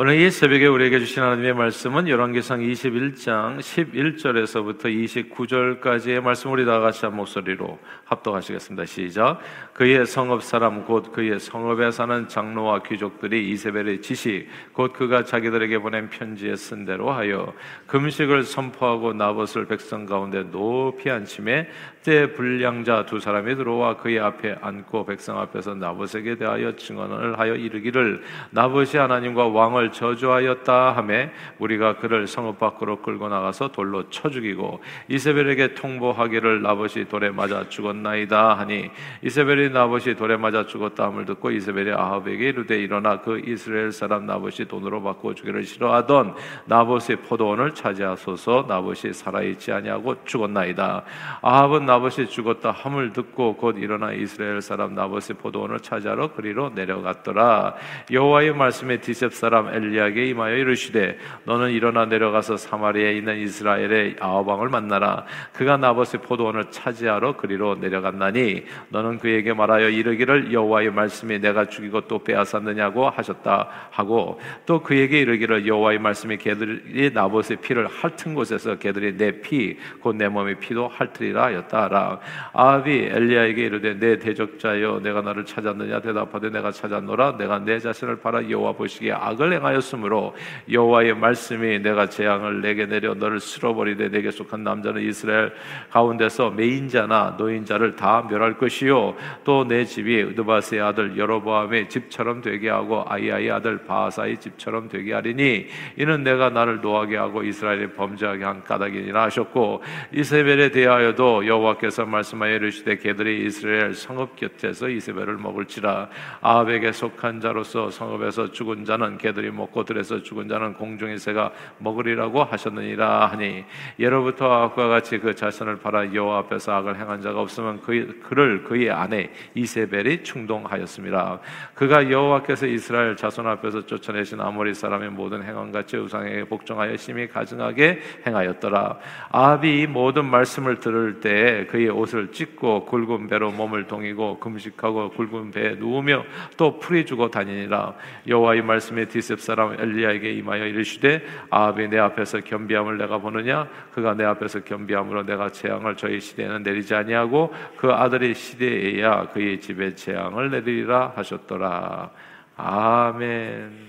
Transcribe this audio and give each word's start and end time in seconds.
오늘 0.00 0.20
이 0.20 0.30
새벽에 0.30 0.64
우리에게 0.66 1.00
주신 1.00 1.24
하나님의 1.24 1.54
말씀은 1.54 2.08
열왕기상 2.08 2.60
21장 2.60 3.58
11절에서부터 3.58 4.84
29절까지의 4.84 6.20
말씀 6.20 6.52
우리 6.52 6.64
다 6.64 6.78
같이 6.78 7.04
한 7.04 7.16
목소리로 7.16 7.80
합독하시겠습니다. 8.04 8.86
시작. 8.86 9.40
그의 9.72 10.06
성읍 10.06 10.44
사람 10.44 10.84
곧 10.84 11.10
그의 11.10 11.40
성읍에 11.40 11.90
사는 11.90 12.28
장로와 12.28 12.84
귀족들이 12.84 13.50
이세벨의 13.50 14.00
지시 14.00 14.46
곧 14.72 14.92
그가 14.92 15.24
자기들에게 15.24 15.78
보낸 15.80 16.08
편지에 16.08 16.54
쓴 16.54 16.84
대로 16.84 17.10
하여 17.10 17.52
금식을 17.88 18.44
선포하고 18.44 19.14
나봇을 19.14 19.66
백성 19.66 20.06
가운데 20.06 20.44
높이 20.44 21.10
앉힘에 21.10 21.68
때 22.08 22.32
불량자 22.32 23.04
두 23.04 23.20
사람이 23.20 23.54
들어와 23.56 23.98
그의 23.98 24.18
앞에 24.18 24.56
앉고 24.62 25.04
백성 25.04 25.38
앞에서 25.40 25.74
나봇에게 25.74 26.36
대하여 26.36 26.74
증언을 26.74 27.38
하여 27.38 27.54
이르기를 27.54 28.22
나봇이 28.48 28.92
하나님과 28.96 29.48
왕을 29.48 29.92
저주하였다 29.92 30.96
하매 30.96 31.30
우리가 31.58 31.96
그를 31.96 32.26
성읍 32.26 32.58
밖으로 32.58 33.02
끌고 33.02 33.28
나가서 33.28 33.72
돌로 33.72 34.08
쳐 34.08 34.30
죽이고 34.30 34.80
이세벨에게 35.08 35.74
통보하기를 35.74 36.62
나봇이 36.62 37.10
돌에 37.10 37.28
맞아 37.28 37.68
죽었나이다 37.68 38.54
하니 38.54 38.88
이세벨이 39.20 39.68
나봇이 39.68 40.14
돌에 40.14 40.38
맞아 40.38 40.64
죽었다 40.64 41.04
함을 41.08 41.26
듣고 41.26 41.50
이세벨이 41.50 41.92
아합에게 41.92 42.48
이르되 42.48 42.80
일어나 42.80 43.20
그 43.20 43.38
이스라엘 43.44 43.92
사람 43.92 44.24
나봇이 44.24 44.66
돈으로 44.66 45.02
바꾸어 45.02 45.34
주기를 45.34 45.62
싫어하던 45.64 46.36
나봇의 46.64 47.16
포도원을 47.28 47.74
차지하소서 47.74 48.64
나봇이 48.66 49.12
살아있지 49.12 49.72
아니하고 49.72 50.24
죽었나이다. 50.24 51.02
아합은 51.42 51.84
나 51.84 51.97
봇이 51.98 52.28
죽었다 52.28 52.70
함을 52.70 53.12
듣고 53.12 53.56
곧 53.56 53.78
일어나 53.78 54.12
이스라엘 54.12 54.60
사람 54.60 54.94
나봇의 54.94 55.36
포도원을 55.38 55.80
차지하러 55.80 56.32
그리로 56.32 56.70
내려갔더라. 56.70 57.74
여호와의 58.10 58.54
말씀에 58.54 58.98
디셉 59.00 59.32
사람 59.32 59.68
엘리야에게 59.72 60.26
임하여 60.26 60.56
이르시되 60.56 61.18
너는 61.44 61.70
일어나 61.70 62.04
내려가서 62.04 62.56
사마리아에 62.56 63.12
있는 63.14 63.38
이스라엘의 63.38 64.16
아합 64.20 64.46
왕을 64.46 64.68
만나라. 64.68 65.24
그가 65.52 65.76
나봇의 65.76 66.20
포도원을 66.22 66.70
차지하러 66.70 67.36
그리로 67.36 67.76
내려갔나니 67.76 68.64
너는 68.90 69.18
그에게 69.18 69.54
말하여 69.54 69.88
이르기를 69.88 70.52
여호와의 70.52 70.90
말씀이 70.90 71.38
내가 71.38 71.66
죽이고 71.66 72.02
또 72.02 72.18
빼앗았느냐고 72.22 73.08
하셨다 73.08 73.68
하고 73.90 74.40
또 74.66 74.82
그에게 74.82 75.20
이르기를 75.20 75.66
여호와의 75.66 75.98
말씀이 75.98 76.36
개들이 76.36 77.10
나봇의 77.12 77.58
피를 77.58 77.86
핥은 77.86 78.34
곳에서 78.34 78.76
개들이 78.76 79.16
내 79.16 79.40
피 79.40 79.78
곧 80.04 80.18
내 80.18 80.28
몸의 80.28 80.58
피도 80.58 80.88
핥으리라 80.88 81.44
하였다 81.44 81.87
라 81.88 82.18
아합이 82.52 82.90
엘리야에게 83.12 83.62
이르되 83.62 83.98
내 83.98 84.18
대적자여 84.18 85.00
내가 85.02 85.22
나를 85.22 85.44
찾았느냐? 85.44 86.00
대답하되 86.00 86.50
내가 86.50 86.70
찾았노라. 86.72 87.36
내가 87.38 87.58
내 87.60 87.78
자신을 87.78 88.20
바라 88.20 88.48
여호와 88.48 88.72
보시기에 88.72 89.12
악을 89.12 89.52
행하 89.52 89.68
하였으므로 89.68 90.34
여호와의 90.70 91.14
말씀이 91.14 91.80
내가 91.80 92.08
재앙을 92.08 92.60
내게 92.60 92.86
내려 92.86 93.14
너를 93.14 93.40
쓸어버리되 93.40 94.10
내게 94.10 94.30
속한 94.30 94.64
남자는 94.64 95.02
이스라엘 95.02 95.52
가운데서 95.90 96.50
메인자나 96.50 97.36
노인자를 97.38 97.96
다 97.96 98.26
멸할 98.28 98.58
것이요. 98.58 99.14
또 99.44 99.68
내 99.68 99.84
집이 99.84 100.32
느바스의 100.34 100.80
아들 100.80 101.16
여로보암의 101.16 101.88
집처럼 101.90 102.40
되게 102.40 102.70
하고 102.70 103.04
아이아의 103.06 103.50
아들 103.50 103.78
바하사의 103.78 104.38
집처럼 104.38 104.88
되게 104.88 105.12
하리니 105.12 105.66
이는 105.98 106.22
내가 106.24 106.48
나를 106.48 106.80
노하게 106.80 107.16
하고 107.16 107.42
이스라엘이 107.42 107.88
범죄하게 107.92 108.44
한 108.44 108.64
까닭이니라 108.64 109.24
하셨고 109.24 109.82
이세벨에 110.12 110.70
대하여도 110.70 111.46
여호와 111.46 111.67
께서 111.76 112.06
말씀하여 112.06 112.54
이르시되 112.56 112.96
개들이 112.96 113.44
이스라엘 113.46 113.94
성읍 113.94 114.36
곁에서 114.36 114.88
이세벨을 114.88 115.36
먹을지라 115.36 116.08
아합에게 116.40 116.92
속한 116.92 117.40
자로서 117.40 117.90
성읍에서 117.90 118.52
죽은 118.52 118.84
자는 118.84 119.18
개들이 119.18 119.50
먹고 119.50 119.84
들에서 119.84 120.22
죽은 120.22 120.48
자는 120.48 120.74
공중의 120.74 121.18
새가 121.18 121.52
먹으리라고 121.78 122.42
하셨느니라 122.44 123.26
하니 123.26 123.64
예로부터 123.98 124.50
아합과 124.50 124.88
같이 124.88 125.18
그 125.18 125.34
자신을 125.34 125.78
팔아 125.80 126.14
여호와 126.14 126.38
앞에서 126.38 126.72
악을 126.72 126.98
행한 126.98 127.20
자가 127.20 127.40
없으면 127.40 127.80
그, 127.82 128.20
그를 128.22 128.64
그의 128.64 128.90
아내 128.90 129.30
이세벨이 129.54 130.22
충동하였습니다. 130.22 131.40
그가 131.74 132.10
여호와께서 132.10 132.66
이스라엘 132.66 133.16
자손 133.16 133.46
앞에서 133.46 133.86
쫓아내신 133.86 134.40
아모리 134.40 134.74
사람의 134.74 135.10
모든 135.10 135.42
행함같이 135.42 135.96
우상에게 135.96 136.44
복종하여 136.44 136.96
심히 136.96 137.28
가증하게 137.28 138.00
행하였더라. 138.26 138.98
아합이 139.30 139.82
이 139.82 139.86
모든 139.86 140.24
말씀을 140.26 140.80
들을 140.80 141.20
때 141.20 141.57
그의 141.66 141.88
옷을 141.88 142.32
찢고 142.32 142.84
굵은 142.84 143.28
배로 143.28 143.50
몸을 143.50 143.86
동이고 143.86 144.38
금식하고 144.38 145.10
굵은 145.10 145.50
배에 145.50 145.74
누우며 145.74 146.24
또 146.56 146.78
풀이 146.78 147.04
주고 147.04 147.30
다니니라. 147.30 147.94
여호와의 148.26 148.62
말씀에 148.62 149.06
디셉 149.06 149.40
사람 149.40 149.78
엘리야에게 149.78 150.32
임하여 150.32 150.66
이르시되 150.66 151.22
아합이 151.50 151.88
내 151.88 151.98
앞에서 151.98 152.40
겸비함을 152.40 152.98
내가 152.98 153.18
보느냐 153.18 153.68
그가 153.94 154.14
내 154.14 154.24
앞에서 154.24 154.60
겸비함으로 154.64 155.24
내가 155.24 155.50
재앙을 155.50 155.96
저희 155.96 156.20
시대에는 156.20 156.62
내리지 156.62 156.94
아니하고 156.94 157.52
그 157.76 157.90
아들의 157.90 158.34
시대에야 158.34 159.28
그의 159.28 159.60
집에 159.60 159.94
재앙을 159.94 160.50
내리리라 160.50 161.12
하셨더라 161.16 162.10
아멘. 162.56 163.87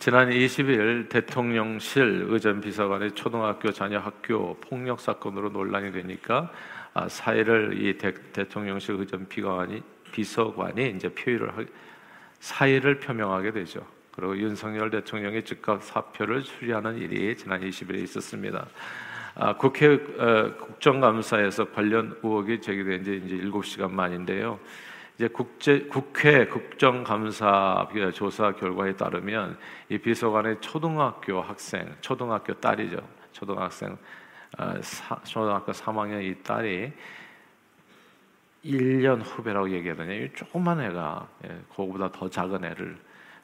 지난 0.00 0.30
20일 0.30 1.10
대통령실 1.10 2.28
의전 2.30 2.62
비서관의 2.62 3.12
초등학교 3.12 3.70
자녀 3.70 3.98
학교 3.98 4.54
폭력 4.54 4.98
사건으로 4.98 5.50
논란이 5.50 5.92
되니까 5.92 6.50
아, 6.94 7.06
사회를 7.06 7.84
이 7.84 7.98
대, 7.98 8.14
통령실 8.48 8.94
의전 8.94 9.28
비서관이 9.28 9.82
비서관이 10.10 10.92
이제 10.96 11.10
표의를 11.10 11.52
사의를 12.38 12.98
표명하게 13.00 13.52
되죠. 13.52 13.86
그리고 14.12 14.38
윤석열 14.38 14.88
대통령이 14.88 15.44
즉각 15.44 15.82
사표를 15.82 16.44
수리하는 16.44 16.96
일이 16.96 17.36
지난 17.36 17.60
20일에 17.60 18.02
있었습니다. 18.02 18.68
아, 19.34 19.54
국회 19.54 19.86
어, 20.18 20.54
국정감사에서 20.56 21.72
관련 21.72 22.16
의혹이 22.22 22.62
제기된 22.62 23.04
지 23.04 23.22
이제 23.26 23.36
7시간 23.36 23.90
만인데요. 23.90 24.58
이제 25.20 25.28
국제 25.28 25.80
국회 25.80 26.46
국정감사 26.46 27.88
조사 28.14 28.52
결과에 28.52 28.96
따르면 28.96 29.58
이 29.90 29.98
비서관의 29.98 30.62
초등학교 30.62 31.42
학생, 31.42 31.94
초등학교 32.00 32.54
딸이죠. 32.54 33.06
초등학생 33.30 33.98
어, 34.58 34.80
초등학교 35.22 35.72
3학년 35.72 36.22
이 36.22 36.42
딸이 36.42 36.90
1년 38.64 39.20
후배라고 39.22 39.68
얘기하더니 39.68 40.30
조그만 40.32 40.80
애가 40.80 41.28
예, 41.44 41.60
그거보다 41.68 42.10
더 42.10 42.30
작은 42.30 42.64
애를 42.64 42.96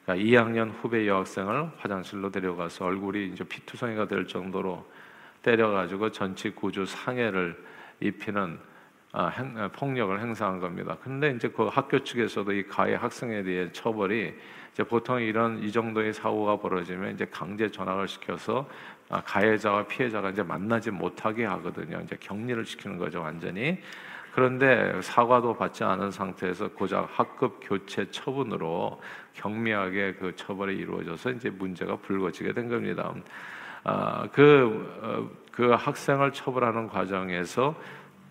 그러니까 0.03 0.25
2학년 0.25 0.71
후배 0.81 1.07
여학생을 1.07 1.73
화장실로 1.77 2.31
데려가서 2.31 2.85
얼굴이 2.85 3.27
이제 3.27 3.43
피투성이가 3.43 4.07
될 4.07 4.25
정도로 4.25 4.83
때려가지고 5.43 6.11
전치 6.11 6.49
구조 6.49 6.85
상해를 6.85 7.55
입히는 7.99 8.57
아, 9.13 9.27
행, 9.27 9.57
아, 9.57 9.67
폭력을 9.69 10.19
행사한 10.19 10.59
겁니다. 10.59 10.97
근데 11.01 11.31
이제 11.31 11.47
그 11.47 11.67
학교 11.67 12.03
측에서도 12.03 12.51
이 12.51 12.67
가해 12.67 12.95
학생에 12.95 13.41
대해 13.43 13.71
처벌이 13.71 14.33
이제 14.73 14.83
보통 14.83 15.21
이런 15.21 15.63
이 15.63 15.71
정도의 15.71 16.13
사고가 16.13 16.57
벌어지면 16.57 17.13
이제 17.13 17.25
강제 17.31 17.71
전학을 17.71 18.07
시켜서 18.07 18.67
아, 19.09 19.21
가해자와 19.21 19.87
피해자가 19.87 20.31
이제 20.31 20.43
만나지 20.43 20.91
못하게 20.91 21.45
하거든요. 21.45 22.01
이제 22.03 22.17
격리를 22.19 22.65
시키는 22.65 22.97
거죠, 22.97 23.21
완전히. 23.21 23.81
그런데 24.33 25.01
사과도 25.01 25.57
받지 25.57 25.83
않은 25.83 26.11
상태에서 26.11 26.67
고작 26.67 27.09
학급 27.11 27.59
교체 27.63 28.11
처분으로 28.11 29.01
경미하게 29.33 30.15
그 30.19 30.35
처벌이 30.35 30.75
이루어져서 30.75 31.31
이제 31.31 31.49
문제가 31.49 31.95
불거지게 31.95 32.53
된 32.53 32.69
겁니다. 32.69 33.11
아, 33.83 34.27
그, 34.31 34.99
어, 35.01 35.29
그 35.51 35.71
학생을 35.71 36.33
처벌하는 36.33 36.87
과정에서 36.87 37.73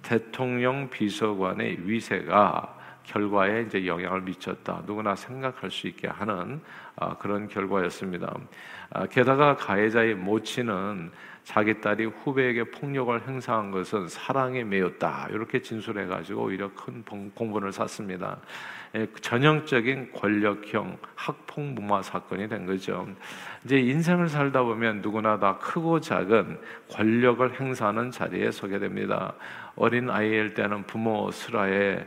대통령 0.06 0.88
비서관의 0.88 1.78
위세가 1.80 2.76
결과에 3.02 3.62
이제 3.62 3.86
영향을 3.86 4.20
미쳤다. 4.20 4.82
누구나 4.86 5.16
생각할 5.16 5.68
수 5.68 5.88
있게 5.88 6.06
하는 6.06 6.60
아, 6.94 7.16
그런 7.16 7.48
결과였습니다. 7.48 8.32
아, 8.90 9.06
게다가 9.06 9.56
가해자의 9.56 10.14
모친은 10.14 11.10
자기 11.42 11.80
딸이 11.80 12.06
후배에게 12.06 12.64
폭력을 12.70 13.20
행사한 13.26 13.70
것은 13.72 14.08
사랑에 14.08 14.62
매였다. 14.64 15.28
이렇게 15.30 15.60
진술해가지고 15.60 16.42
오히려 16.42 16.70
큰 16.74 17.04
공분을 17.34 17.72
샀습니다. 17.72 18.38
예, 18.96 19.06
전형적인 19.20 20.12
권력형 20.12 20.98
학폭 21.14 21.64
무마 21.64 22.02
사건이 22.02 22.48
된 22.48 22.66
거죠. 22.66 23.06
이제 23.64 23.78
인생을 23.78 24.28
살다 24.28 24.62
보면 24.62 25.02
누구나 25.02 25.38
다 25.38 25.58
크고 25.58 26.00
작은 26.00 26.58
권력을 26.90 27.60
행사하는 27.60 28.10
자리에 28.10 28.50
서게 28.50 28.78
됩니다. 28.78 29.34
어린 29.76 30.10
아이일 30.10 30.54
때는 30.54 30.84
부모 30.84 31.30
슬하에 31.30 32.04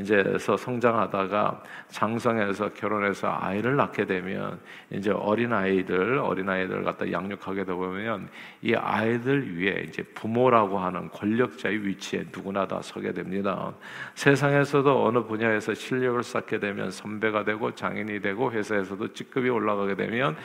이제서 0.00 0.56
성장하다가 0.56 1.62
장성해서 1.88 2.72
결혼해서 2.74 3.36
아이를 3.40 3.76
낳게 3.76 4.06
되면 4.06 4.60
이제 4.90 5.10
어린 5.10 5.52
아이들 5.52 6.18
어린 6.18 6.48
아이들 6.48 6.84
갖다 6.84 7.10
양육하게 7.10 7.64
되면 7.64 8.28
이 8.62 8.74
아이들 8.74 9.58
위에 9.58 9.86
이제 9.88 10.02
부모라고 10.14 10.78
하는 10.78 11.10
권력자의 11.10 11.84
위치에 11.84 12.26
누구나 12.32 12.66
다 12.66 12.80
서게 12.82 13.12
됩니다. 13.12 13.72
세상에서도 14.14 15.04
어느 15.04 15.18
분야에서 15.24 15.74
실력을 15.74 16.22
쌓게 16.22 16.60
되면 16.60 16.90
선배가 16.90 17.44
되고 17.44 17.74
장인이 17.74 18.20
되고 18.20 18.52
회사에서도 18.52 19.12
직급이 19.12 19.48
올라가게 19.48 19.96
되면 19.96 20.36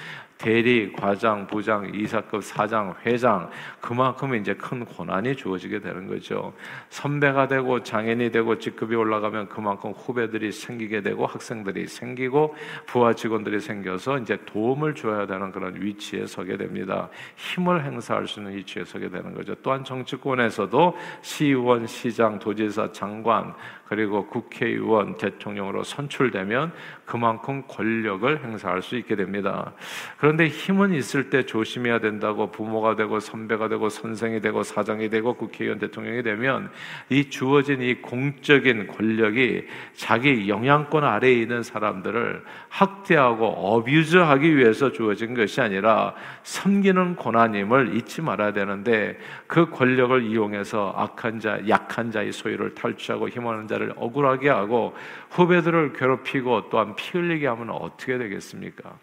대리, 0.41 0.91
과장, 0.91 1.45
부장, 1.45 1.93
이사급, 1.93 2.43
사장, 2.43 2.95
회장 3.05 3.47
그만큼 3.79 4.33
이제 4.33 4.55
큰 4.55 4.83
고난이 4.83 5.35
주어지게 5.35 5.81
되는 5.81 6.07
거죠. 6.07 6.53
선배가 6.89 7.47
되고 7.47 7.83
장인이 7.83 8.31
되고 8.31 8.57
직급이 8.57 8.95
올라 8.95 9.10
가면 9.19 9.49
그만큼 9.49 9.91
후배들이 9.91 10.51
생기게 10.51 11.01
되고 11.01 11.25
학생들이 11.25 11.87
생기고 11.87 12.55
부하 12.85 13.13
직원들이 13.13 13.59
생겨서 13.59 14.19
이제 14.19 14.37
도움을 14.45 14.95
줘야 14.95 15.27
되는 15.27 15.51
그런 15.51 15.81
위치에 15.81 16.25
서게 16.25 16.57
됩니다. 16.57 17.09
힘을 17.35 17.83
행사할 17.83 18.27
수 18.27 18.39
있는 18.39 18.55
위치에 18.55 18.85
서게 18.85 19.09
되는 19.09 19.33
거죠. 19.33 19.55
또한 19.63 19.83
정치권에서도 19.83 20.97
시의원, 21.21 21.87
시장, 21.87 22.39
도지사, 22.39 22.91
장관 22.91 23.53
그리고 23.91 24.25
국회의원, 24.27 25.17
대통령으로 25.17 25.83
선출되면 25.83 26.71
그만큼 27.03 27.63
권력을 27.67 28.41
행사할 28.41 28.81
수 28.81 28.95
있게 28.95 29.17
됩니다. 29.17 29.73
그런데 30.17 30.47
힘은 30.47 30.93
있을 30.93 31.29
때 31.29 31.45
조심해야 31.45 31.99
된다고 31.99 32.51
부모가 32.51 32.95
되고 32.95 33.19
선배가 33.19 33.67
되고 33.67 33.89
선생이 33.89 34.39
되고 34.39 34.63
사장이 34.63 35.09
되고 35.09 35.33
국회의원, 35.33 35.77
대통령이 35.77 36.23
되면 36.23 36.71
이 37.09 37.29
주어진 37.29 37.81
이 37.81 37.95
공적인 37.95 38.87
권력 38.87 39.00
이 39.01 39.67
자기 39.93 40.47
영향권 40.47 41.03
아래에 41.03 41.33
있는 41.33 41.63
사람들을 41.63 42.43
학대하고 42.69 43.45
어뷰즈하기 43.45 44.55
위해서 44.55 44.91
주어진 44.91 45.33
것이 45.33 45.59
아니라 45.59 46.13
섬기는 46.43 47.15
고난임을 47.17 47.97
잊지 47.97 48.21
말아야 48.21 48.53
되는데 48.53 49.17
그 49.47 49.69
권력을 49.69 50.23
이용해서 50.23 50.93
악한 50.95 51.39
자, 51.39 51.59
약한 51.67 52.09
자의 52.09 52.31
소유를 52.31 52.73
탈취하고 52.73 53.27
힘없는 53.27 53.67
자를 53.67 53.81
자를 53.81 53.93
억울하게 53.97 54.49
하고 54.49 54.95
후배들을 55.31 55.93
괴롭히고 55.93 56.69
또한 56.69 56.95
피 56.95 57.17
흘리게 57.17 57.47
하면 57.47 57.71
어떻게 57.71 58.17
되겠습니까? 58.17 58.97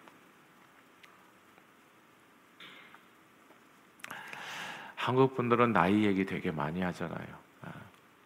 한국 4.95 5.35
분들은 5.35 5.73
나이 5.73 6.05
얘기 6.05 6.25
되게 6.25 6.51
많이 6.51 6.83
하잖아요. 6.83 7.27
아, 7.63 7.73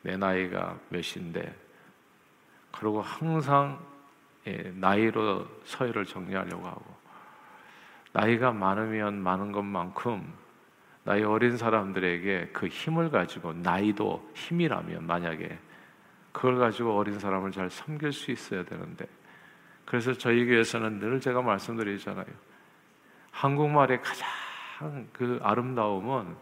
내 0.03 0.17
나이가 0.17 0.79
몇인데, 0.89 1.55
그리고 2.73 3.01
항상 3.01 3.79
예, 4.47 4.73
나이로 4.75 5.47
서열을 5.65 6.05
정리하려고 6.05 6.67
하고, 6.67 6.85
나이가 8.13 8.53
많으면 8.53 9.23
많은 9.23 9.53
것만큼 9.53 10.33
나이 11.05 11.23
어린 11.23 11.57
사람들에게 11.57 12.51
그 12.53 12.69
힘을 12.69 13.11
가지고 13.11 13.53
나이도 13.55 14.31
힘이라면 14.35 15.07
만약에 15.07 15.59
그걸 16.31 16.59
가지고 16.59 16.97
어린 16.97 17.19
사람을 17.19 17.51
잘 17.51 17.69
섬길 17.71 18.13
수 18.13 18.31
있어야 18.31 18.65
되는데 18.65 19.07
그래서 19.85 20.13
저희 20.13 20.47
교회에서는 20.47 21.01
늘 21.01 21.21
제가 21.21 21.43
말씀드리잖아요. 21.43 22.27
한국말의 23.33 24.01
가장 24.01 24.29
그 25.13 25.41
아름다움은 25.43 26.37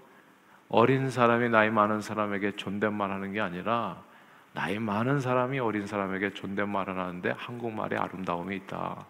어린 0.68 1.10
사람이 1.10 1.48
나이 1.48 1.70
많은 1.70 2.00
사람에게 2.00 2.52
존댓말 2.52 3.10
하는 3.10 3.32
게 3.32 3.40
아니라 3.40 4.02
나이 4.52 4.78
많은 4.78 5.20
사람이 5.20 5.58
어린 5.60 5.86
사람에게 5.86 6.34
존댓말을 6.34 6.98
하는데 6.98 7.34
한국말의 7.36 7.98
아름다움이 7.98 8.56
있다. 8.56 9.06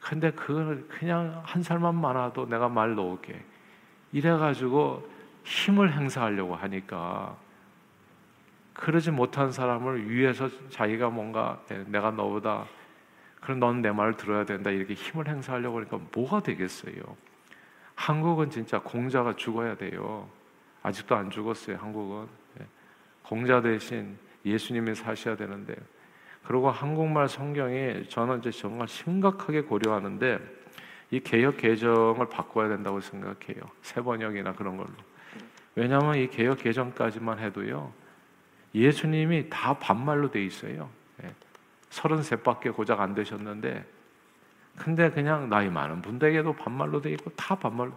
근데 0.00 0.30
그걸 0.30 0.86
그냥 0.88 1.42
한 1.44 1.62
살만 1.62 1.94
많아도 1.94 2.48
내가 2.48 2.68
말 2.68 2.94
놓을게. 2.94 3.44
이래가지고 4.12 5.08
힘을 5.44 5.92
행사하려고 5.92 6.54
하니까 6.54 7.36
그러지 8.74 9.10
못한 9.10 9.52
사람을 9.52 10.08
위해서 10.08 10.48
자기가 10.70 11.10
뭔가 11.10 11.60
예, 11.70 11.84
내가 11.86 12.10
너보다 12.10 12.66
그럼 13.40 13.58
넌 13.60 13.82
내 13.82 13.90
말을 13.90 14.16
들어야 14.16 14.44
된다 14.44 14.70
이렇게 14.70 14.94
힘을 14.94 15.28
행사하려고 15.28 15.78
하니까 15.78 15.98
뭐가 16.14 16.40
되겠어요? 16.42 16.94
한국은 17.94 18.50
진짜 18.50 18.80
공자가 18.80 19.36
죽어야 19.36 19.76
돼요. 19.76 20.28
아직도 20.82 21.14
안 21.14 21.30
죽었어요. 21.30 21.76
한국은 21.76 22.26
예. 22.26 22.39
공자 23.22 23.60
대신 23.60 24.16
예수님이 24.44 24.94
사셔야 24.94 25.36
되는데 25.36 25.74
그리고 26.44 26.70
한국말 26.70 27.28
성경이 27.28 28.08
저는 28.08 28.38
이제 28.40 28.50
정말 28.50 28.88
심각하게 28.88 29.62
고려하는데 29.62 30.38
이 31.12 31.20
개혁 31.20 31.58
개정을 31.58 32.28
바꿔야 32.28 32.68
된다고 32.68 33.00
생각해요. 33.00 33.62
새 33.82 34.00
번역이나 34.00 34.52
그런 34.54 34.76
걸로. 34.76 34.90
왜냐하면 35.74 36.16
이 36.16 36.28
개혁 36.28 36.58
개정까지만 36.58 37.38
해도요. 37.38 37.92
예수님이 38.74 39.48
다 39.50 39.78
반말로 39.78 40.30
돼 40.30 40.44
있어요. 40.44 40.88
33밖에 41.90 42.66
예. 42.66 42.70
고작 42.70 43.00
안 43.00 43.14
되셨는데 43.14 43.84
근데 44.76 45.10
그냥 45.10 45.48
나이 45.48 45.68
많은 45.68 46.00
분들에게도 46.00 46.54
반말로 46.54 47.00
돼 47.00 47.10
있고 47.12 47.30
다 47.30 47.56
반말로 47.56 47.92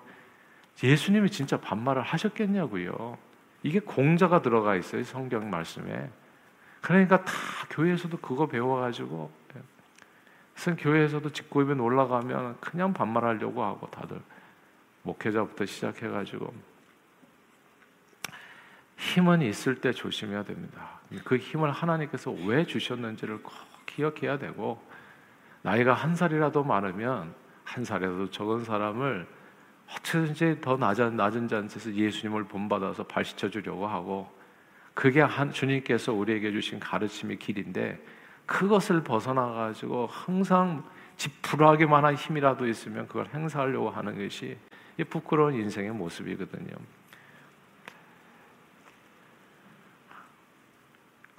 예수님이 0.83 1.29
진짜 1.29 1.59
반말을 1.59 2.01
하셨겠냐고요. 2.01 3.17
이게 3.63 3.79
공자가 3.79 4.41
들어가 4.41 4.75
있어요. 4.75 5.03
성경 5.03 5.49
말씀에. 5.49 6.09
그러니까 6.81 7.23
다 7.23 7.33
교회에서도 7.69 8.17
그거 8.17 8.45
배워가지고 8.45 9.31
예. 9.55 10.75
교회에서도 10.75 11.31
직구입에 11.31 11.73
올라가면 11.73 12.59
그냥 12.59 12.93
반말하려고 12.93 13.63
하고 13.63 13.89
다들 13.89 14.21
목회자부터 15.03 15.65
시작해가지고 15.65 16.53
힘은 18.97 19.41
있을 19.41 19.75
때 19.81 19.91
조심해야 19.91 20.43
됩니다. 20.43 20.99
그 21.23 21.37
힘을 21.37 21.71
하나님께서 21.71 22.31
왜 22.31 22.65
주셨는지를 22.65 23.43
꼭 23.43 23.53
기억해야 23.85 24.37
되고 24.37 24.81
나이가 25.61 25.93
한 25.93 26.15
살이라도 26.15 26.63
많으면 26.63 27.33
한 27.63 27.85
살이라도 27.85 28.29
적은 28.31 28.65
사람을 28.65 29.27
어떻게든지 29.89 30.61
더 30.61 30.77
낮은 30.77 31.15
낮은 31.15 31.47
잔에서 31.47 31.93
예수님을 31.93 32.45
본받아서 32.45 33.03
발시쳐 33.03 33.49
주려고 33.49 33.87
하고 33.87 34.29
그게 34.93 35.21
한 35.21 35.51
주님께서 35.51 36.13
우리에게 36.13 36.51
주신 36.51 36.79
가르침의 36.79 37.39
길인데 37.39 37.99
그것을 38.45 39.03
벗어나 39.03 39.51
가지고 39.51 40.07
항상 40.07 40.83
지푸라기 41.17 41.85
만한 41.85 42.15
힘이라도 42.15 42.67
있으면 42.67 43.07
그걸 43.07 43.27
행사하려고 43.33 43.89
하는 43.89 44.17
것이 44.17 44.57
이 44.97 45.03
부끄러운 45.03 45.53
인생의 45.55 45.91
모습이거든요. 45.91 46.75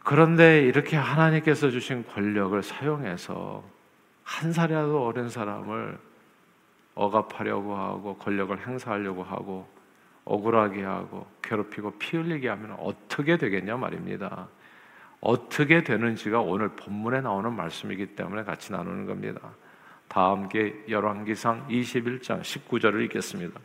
그런데 0.02 0.62
이렇게 0.62 0.96
하나님께서 0.96 1.70
주신 1.70 2.04
권력을 2.06 2.62
사용해서 2.62 3.64
한 4.22 4.52
살이라도 4.52 5.04
어린 5.04 5.28
사람을 5.28 5.98
억압하려고 6.94 7.76
하고 7.76 8.16
권력을 8.16 8.56
행사하려고 8.66 9.22
하고 9.22 9.66
억울하게 10.24 10.82
하고 10.82 11.26
괴롭히고 11.42 11.92
피 11.98 12.16
흘리게 12.16 12.48
하면 12.48 12.76
어떻게 12.78 13.36
되겠냐 13.36 13.76
말입니다. 13.76 14.48
어떻게 15.20 15.82
되는지가 15.82 16.40
오늘 16.40 16.68
본문에 16.70 17.20
나오는 17.22 17.52
말씀이기 17.52 18.14
때문에 18.14 18.44
같이 18.44 18.72
나누는 18.72 19.06
겁니다. 19.06 19.40
다 20.08 20.30
함께 20.30 20.84
열왕기상 20.88 21.68
21장 21.68 22.42
19절을 22.42 23.04
읽겠습니다. 23.04 23.58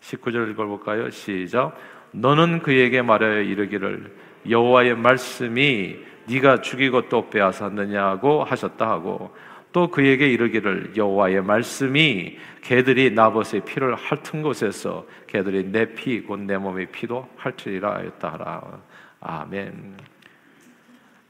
19절 0.00 0.50
읽어볼까요? 0.52 1.10
시작. 1.10 1.76
너는 2.12 2.60
그에게 2.60 3.02
말하여 3.02 3.42
이르기를 3.42 4.14
여호와의 4.48 4.96
말씀이 4.96 5.96
네가 6.28 6.60
죽이고 6.60 7.08
또 7.08 7.28
빼앗았느냐고 7.30 8.44
하셨다 8.44 8.88
하고 8.88 9.34
또 9.72 9.88
그에게 9.88 10.28
이르기를 10.28 10.92
여호와의 10.96 11.42
말씀이 11.42 12.38
개들이 12.60 13.10
나봇의 13.10 13.62
피를 13.64 13.94
핥은 13.94 14.42
곳에서 14.42 15.06
개들이 15.26 15.64
내 15.72 15.94
피 15.94 16.26
곧 16.28 16.40
내 16.40 16.58
몸의 16.58 16.86
피도 16.92 17.28
핥으리라 17.36 17.96
하였다 17.96 18.32
하라 18.32 18.80
아멘. 19.20 19.96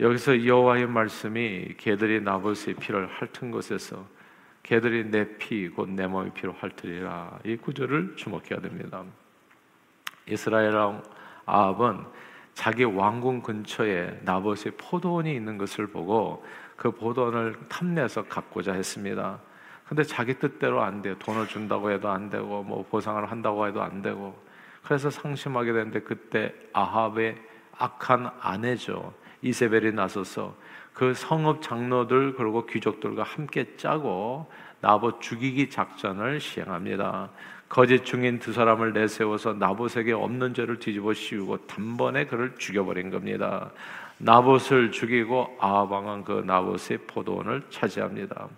여기서 0.01 0.45
여호와의 0.45 0.89
말씀이 0.89 1.75
개들이 1.77 2.21
나봇의 2.21 2.75
피를 2.75 3.07
핥은 3.07 3.53
곳에서 3.53 4.05
개들이 4.65 5.05
내 5.05 5.37
피 5.39 5.71
곧 5.77 5.89
내 5.89 6.07
몸의 6.09 6.33
피로 6.35 6.53
핥으리라 6.53 7.39
이 7.45 7.57
구절을 7.57 8.17
주목해야 8.17 8.61
됩니다. 8.61 9.05
이스라엘 10.27 10.75
아합은 11.47 11.99
자기 12.55 12.85
왕궁 12.85 13.43
근처에 13.43 14.21
나봇의 14.25 14.73
포도원이 14.77 15.33
있는 15.35 15.57
것을 15.59 15.87
보고 15.87 16.45
그 16.83 16.91
포도원을 16.91 17.55
탐내서 17.69 18.25
갖고자 18.25 18.73
했습니다. 18.73 19.39
근데 19.87 20.03
자기 20.03 20.35
뜻대로 20.35 20.83
안 20.83 21.01
돼요. 21.01 21.15
돈을 21.21 21.47
준다고 21.47 21.93
해도 21.93 22.11
안 22.11 22.29
되고 22.29 22.65
뭐 22.65 22.85
보상을 22.91 23.25
한다고 23.31 23.69
해도 23.69 23.81
안 23.81 24.03
되고 24.03 24.37
그래서 24.83 25.09
상심하게 25.09 25.73
되는데 25.73 26.01
그때 26.01 26.53
아합의 26.73 27.37
악한 27.79 28.33
아내죠. 28.41 29.15
이세벨이 29.43 29.93
나서서 29.93 30.57
그 30.93 31.15
성읍 31.15 31.63
장로들 31.63 32.35
그리고 32.35 32.67
귀족들과 32.67 33.23
함께 33.23 33.77
짜고 33.77 34.51
나봇 34.81 35.21
죽이기 35.21 35.71
작전을 35.71 36.41
시행합니다. 36.41 37.31
거짓 37.69 38.05
중인 38.05 38.41
두 38.41 38.53
사람을 38.53 38.93
내세워서 38.93 39.53
나봇에게 39.53 40.15
없는 40.15 40.53
죄를 40.53 40.81
뒤집어 40.81 41.15
씌우고 41.15 41.69
단번에 41.69 42.27
그를 42.27 42.57
죽여버린 42.59 43.11
겁니다. 43.11 43.71
나봇을 44.25 44.93
죽이고 44.93 45.57
아방은 45.59 46.23
그 46.23 46.45
나봇의 46.47 46.99
포도원을 47.09 47.65
차지합니다. 47.71 48.49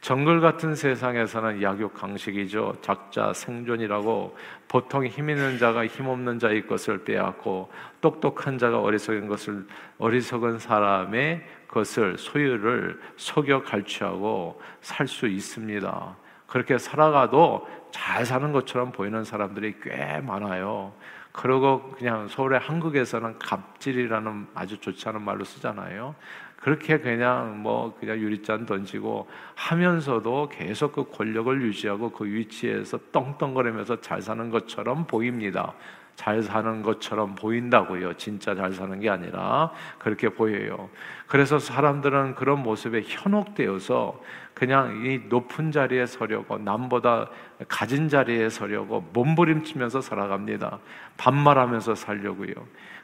정글 0.00 0.40
같은 0.40 0.74
세상에서는 0.74 1.62
약육 1.62 1.94
강식이죠. 1.94 2.74
작자 2.82 3.32
생존이라고 3.32 4.36
보통 4.66 5.06
힘 5.06 5.30
있는 5.30 5.56
자가 5.56 5.86
힘 5.86 6.08
없는 6.08 6.40
자의 6.40 6.66
것을 6.66 7.04
빼앗고 7.04 7.70
똑똑한 8.00 8.58
자가 8.58 8.80
어리석은 8.80 9.28
것을 9.28 9.66
어리석은 9.98 10.58
사람의 10.58 11.42
것을 11.68 12.18
소유를 12.18 13.00
속여 13.16 13.62
갈취하고 13.62 14.60
살 14.80 15.06
수 15.06 15.28
있습니다. 15.28 16.16
그렇게 16.48 16.76
살아가도 16.76 17.66
잘 17.92 18.26
사는 18.26 18.52
것처럼 18.52 18.90
보이는 18.92 19.22
사람들이 19.24 19.76
꽤 19.82 20.20
많아요. 20.20 20.92
그리고 21.34 21.90
그냥 21.98 22.28
서울의 22.28 22.60
한국에서는 22.60 23.40
갑질이라는 23.40 24.46
아주 24.54 24.78
좋지 24.78 25.08
않은 25.08 25.20
말로 25.22 25.44
쓰잖아요. 25.44 26.14
그렇게 26.56 27.00
그냥 27.00 27.60
뭐 27.60 27.94
그냥 27.98 28.18
유리잔 28.18 28.66
던지고 28.66 29.28
하면서도 29.56 30.48
계속 30.50 30.92
그 30.92 31.10
권력을 31.10 31.60
유지하고 31.60 32.12
그 32.12 32.24
위치에서 32.24 32.98
떵떵거리면서 33.10 34.00
잘 34.00 34.22
사는 34.22 34.48
것처럼 34.48 35.08
보입니다. 35.08 35.74
잘 36.14 36.40
사는 36.40 36.82
것처럼 36.82 37.34
보인다고요. 37.34 38.14
진짜 38.14 38.54
잘 38.54 38.72
사는 38.72 39.00
게 39.00 39.10
아니라 39.10 39.72
그렇게 39.98 40.28
보여요. 40.28 40.88
그래서 41.26 41.58
사람들은 41.58 42.36
그런 42.36 42.62
모습에 42.62 43.02
현혹되어서 43.04 44.20
그냥 44.54 45.04
이 45.04 45.20
높은 45.28 45.72
자리에 45.72 46.06
서려고 46.06 46.58
남보다 46.58 47.28
가진 47.68 48.08
자리에 48.08 48.48
서려고 48.48 49.00
몸부림치면서 49.12 50.00
살아갑니다. 50.00 50.78
반말하면서 51.16 51.96
살려고요. 51.96 52.54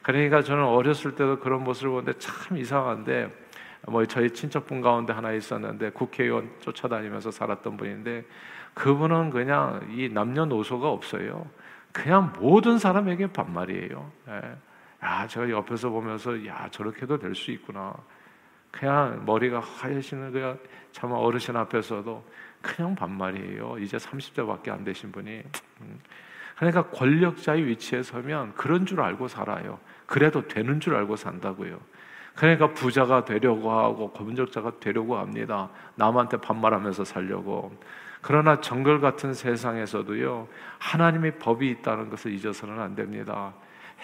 그러니까 0.03 0.43
저는 0.43 0.65
어렸을 0.65 1.13
때도 1.17 1.41
그런 1.41 1.65
모습을 1.65 1.91
보는데 1.91 2.19
참 2.19 2.57
이상한데 2.57 3.31
뭐 3.89 4.05
저희 4.07 4.31
친척분 4.31 4.81
가운데 4.81 5.13
하나 5.13 5.33
있었는데 5.33 5.91
국회의원 5.91 6.51
쫓아다니면서 6.61 7.31
살았던 7.31 7.77
분인데 7.77 8.25
그분은 8.75 9.31
그냥 9.31 9.89
이 9.91 10.09
남녀노소가 10.09 10.89
없어요. 10.89 11.51
그냥 11.93 12.33
모든 12.39 12.79
사람에게 12.79 13.27
반말이에요. 13.33 14.13
예. 14.29 14.57
야, 15.03 15.27
제가 15.27 15.51
옆에서 15.51 15.89
보면서 15.89 16.47
야 16.47 16.69
저렇게도 16.71 17.19
될 17.19 17.35
수 17.35 17.51
있구나. 17.51 17.95
그냥 18.71 19.25
머리가 19.27 19.61
하얘시는 19.61 20.33
그냥 20.33 20.59
참 20.93 21.13
어르신 21.13 21.57
앞에서도 21.57 22.25
그냥 22.63 22.95
반말이에요. 22.95 23.79
이제 23.79 23.97
30대밖에 23.97 24.71
안 24.71 24.85
되신 24.85 25.13
분이. 25.13 25.43
음. 25.81 26.01
그러니까 26.57 26.83
권력자의 26.91 27.67
위치에 27.67 28.03
서면 28.03 28.55
그런 28.55 28.85
줄 28.85 29.01
알고 29.01 29.29
살아요. 29.29 29.79
그래도 30.07 30.47
되는 30.47 30.79
줄 30.79 30.95
알고 30.95 31.17
산다고요. 31.17 31.81
그러니까 32.35 32.73
부자가 32.73 33.25
되려고 33.25 33.73
하고 33.73 34.11
권력자가 34.13 34.79
되려고 34.79 35.17
합니다. 35.17 35.71
남한테 35.95 36.37
반말하면서 36.39 37.05
살려고. 37.05 37.73
그러나 38.21 38.61
정글 38.61 39.01
같은 39.01 39.33
세상에서도요, 39.33 40.49
하나님의 40.79 41.39
법이 41.39 41.69
있다는 41.71 42.11
것을 42.11 42.33
잊어서는 42.33 42.79
안 42.79 42.95
됩니다. 42.95 43.55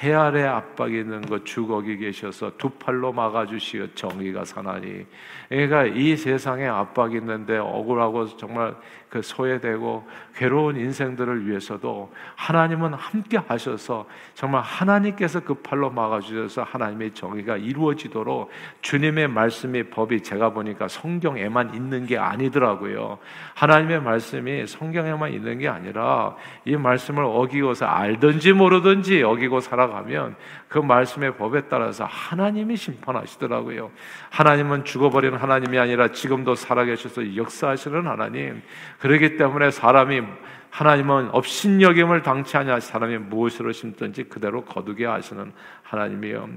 해 0.03 0.13
아래 0.13 0.43
압박이 0.45 1.01
있는 1.01 1.23
것 1.23 1.47
주 1.47 1.67
거기 1.67 1.97
계셔서 1.97 2.53
두 2.59 2.71
팔로 2.71 3.13
막아주시어 3.13 3.95
정의가 3.95 4.45
사나니. 4.45 5.07
그러니까 5.49 5.85
이 5.85 6.17
세상에 6.17 6.67
압박이 6.67 7.15
있는데 7.17 7.57
억울하고 7.57 8.37
정말 8.37 8.75
그 9.09 9.23
소외되고 9.23 10.07
괴로운 10.35 10.77
인생들을 10.77 11.49
위해서도 11.49 12.13
하나님은 12.35 12.95
함께 12.95 13.39
하셔서 13.39 14.07
정말 14.35 14.63
하나님께서 14.63 15.41
그 15.41 15.55
팔로 15.55 15.89
막아주셔서 15.91 16.65
하나님의 16.65 17.13
정의가 17.15 17.57
이루어지도록 17.57 18.51
주님의 18.83 19.29
말씀이 19.29 19.85
법이 19.85 20.23
제가 20.23 20.51
보니까 20.51 20.89
성경에만 20.89 21.75
있는 21.75 22.07
게 22.07 22.19
아니더라고요. 22.19 23.19
하나님의 23.55 24.03
말씀이 24.03 24.67
성경에만 24.67 25.33
있는 25.33 25.59
게 25.59 25.69
아니라 25.69 26.37
이 26.65 26.77
말씀을 26.77 27.23
어기고서 27.23 27.87
알든지 27.87 28.53
모르든지 28.53 29.23
어기고 29.23 29.61
살아 29.61 29.86
가면 29.89 30.37
그 30.69 30.79
말씀의 30.79 31.37
법에 31.37 31.69
따라서 31.69 32.05
하나님이 32.05 32.77
심판하시더라고요. 32.77 33.91
하나님은 34.31 34.85
죽어버린 34.85 35.35
하나님이 35.35 35.79
아니라 35.79 36.09
지금도 36.09 36.55
살아계셔서 36.55 37.37
역사하시는 37.37 38.07
하나님. 38.07 38.63
그러기 38.99 39.37
때문에 39.37 39.71
사람이 39.71 40.23
하나님은 40.71 41.31
업신여김을 41.33 42.23
당치하냐 42.23 42.81
사람이 42.81 43.19
무엇으로 43.19 43.73
심든지 43.73 44.25
그대로 44.25 44.65
거두게 44.65 45.07
하시는 45.07 45.53
하나님이요. 45.83 46.49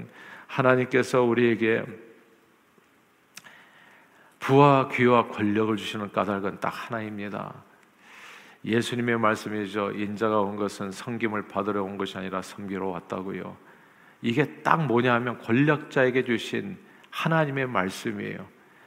하나님께서 0.46 1.22
우리에게 1.22 1.84
부와 4.40 4.88
귀와 4.88 5.28
권력을 5.28 5.74
주시는 5.76 6.12
까닭은 6.12 6.60
딱 6.60 6.68
하나입니다. 6.68 7.54
예수님의 8.64 9.18
말씀이죠. 9.18 9.92
인자가 9.92 10.40
온 10.40 10.56
것은 10.56 10.92
섬김을 10.92 11.48
받으러 11.48 11.82
온 11.82 11.96
것이 11.96 12.18
아니라 12.18 12.42
섬기러 12.42 12.88
왔다고요. 12.88 13.56
이게 14.22 14.62
딱 14.62 14.86
뭐냐 14.86 15.14
하면 15.14 15.38
권력자에게 15.38 16.24
주신 16.24 16.76
하나님의 17.10 17.66
말씀이에요. 17.68 18.46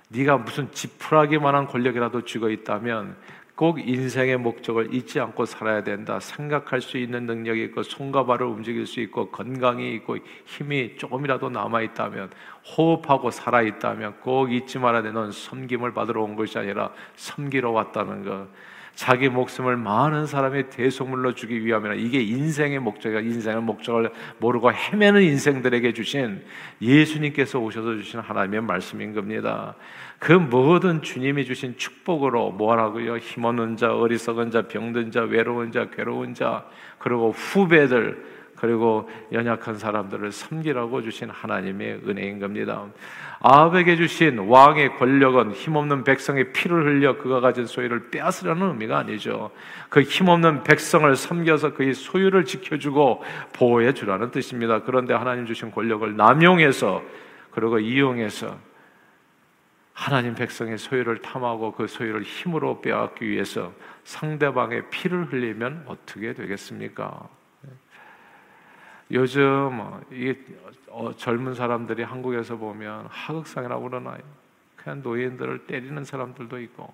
네가 0.09 0.37
무슨 0.37 0.71
지푸라기만한 0.71 1.67
권력이라도 1.67 2.23
쥐고 2.23 2.51
있다면 2.51 3.17
꼭 3.55 3.79
인생의 3.79 4.37
목적을 4.37 4.93
잊지 4.93 5.19
않고 5.19 5.45
살아야 5.45 5.83
된다. 5.83 6.19
생각할 6.19 6.81
수 6.81 6.97
있는 6.97 7.25
능력이 7.25 7.63
있고 7.65 7.83
손과 7.83 8.25
발을 8.25 8.47
움직일 8.47 8.87
수 8.87 8.99
있고 9.01 9.29
건강이 9.29 9.93
있고 9.95 10.17
힘이 10.45 10.95
조금이라도 10.97 11.49
남아 11.49 11.81
있다면 11.81 12.31
호흡하고 12.65 13.29
살아 13.29 13.61
있다면 13.61 14.21
꼭 14.21 14.51
잊지 14.51 14.79
말아야 14.79 15.03
되는 15.03 15.31
섬김을 15.31 15.93
받으러 15.93 16.23
온 16.23 16.35
것이 16.35 16.57
아니라 16.57 16.91
섬기러 17.15 17.71
왔다는 17.71 18.23
것. 18.23 18.47
자기 18.95 19.27
목숨을 19.27 19.75
많은 19.75 20.27
사람의 20.27 20.69
대속물로 20.69 21.33
주기 21.33 21.65
위함이라 21.65 21.95
이게 21.95 22.21
인생의 22.21 22.79
목적이야. 22.79 23.21
인생의 23.21 23.61
목적을 23.63 24.11
모르고 24.37 24.71
헤매는 24.71 25.23
인생들에게 25.23 25.93
주신 25.93 26.43
예수님께서 26.79 27.59
오셔서 27.59 27.95
주신 27.95 28.19
하나님의 28.19 28.61
말씀인 28.61 29.13
겁니다. 29.13 29.75
그 30.19 30.31
모든 30.31 31.01
주님이 31.01 31.43
주신 31.45 31.75
축복으로 31.75 32.51
뭐라고요? 32.51 33.17
힘없는 33.17 33.77
자, 33.77 33.93
어리석은 33.93 34.51
자, 34.51 34.67
병든 34.67 35.11
자, 35.11 35.21
외로운 35.21 35.71
자, 35.71 35.89
괴로운 35.89 36.33
자, 36.33 36.65
그리고 36.99 37.31
후배들, 37.31 38.23
그리고 38.63 39.09
연약한 39.33 39.77
사람들을 39.77 40.31
섬기라고 40.31 41.01
주신 41.01 41.29
하나님의 41.29 41.99
은혜인 42.07 42.39
겁니다. 42.39 42.85
아합에게 43.41 43.97
주신 43.97 44.39
왕의 44.39 44.95
권력은 44.95 45.51
힘없는 45.51 46.05
백성의 46.05 46.53
피를 46.53 46.85
흘려 46.85 47.17
그가 47.17 47.41
가진 47.41 47.65
소유를 47.65 48.09
빼앗으려는 48.09 48.69
의미가 48.69 48.99
아니죠. 48.99 49.51
그 49.89 50.01
힘없는 50.01 50.63
백성을 50.63 51.13
섬겨서 51.13 51.73
그의 51.73 51.93
소유를 51.93 52.45
지켜주고 52.45 53.21
보호해 53.51 53.93
주라는 53.93 54.31
뜻입니다. 54.31 54.83
그런데 54.83 55.13
하나님 55.13 55.45
주신 55.45 55.69
권력을 55.69 56.15
남용해서 56.15 57.03
그리고 57.51 57.79
이용해서 57.79 58.57
하나님 59.91 60.35
백성의 60.35 60.77
소유를 60.77 61.17
탐하고 61.17 61.73
그 61.73 61.87
소유를 61.87 62.21
힘으로 62.21 62.79
빼앗기 62.79 63.27
위해서 63.27 63.73
상대방의 64.05 64.89
피를 64.89 65.33
흘리면 65.33 65.83
어떻게 65.87 66.33
되겠습니까? 66.33 67.27
요즘 69.13 70.01
이 70.11 70.35
어, 70.89 71.13
젊은 71.15 71.53
사람들이 71.53 72.01
한국에서 72.01 72.57
보면 72.57 73.05
하극상이라고 73.09 73.89
그러나요? 73.89 74.17
그냥 74.75 75.01
노인들을 75.03 75.67
때리는 75.67 76.03
사람들도 76.03 76.59
있고. 76.61 76.91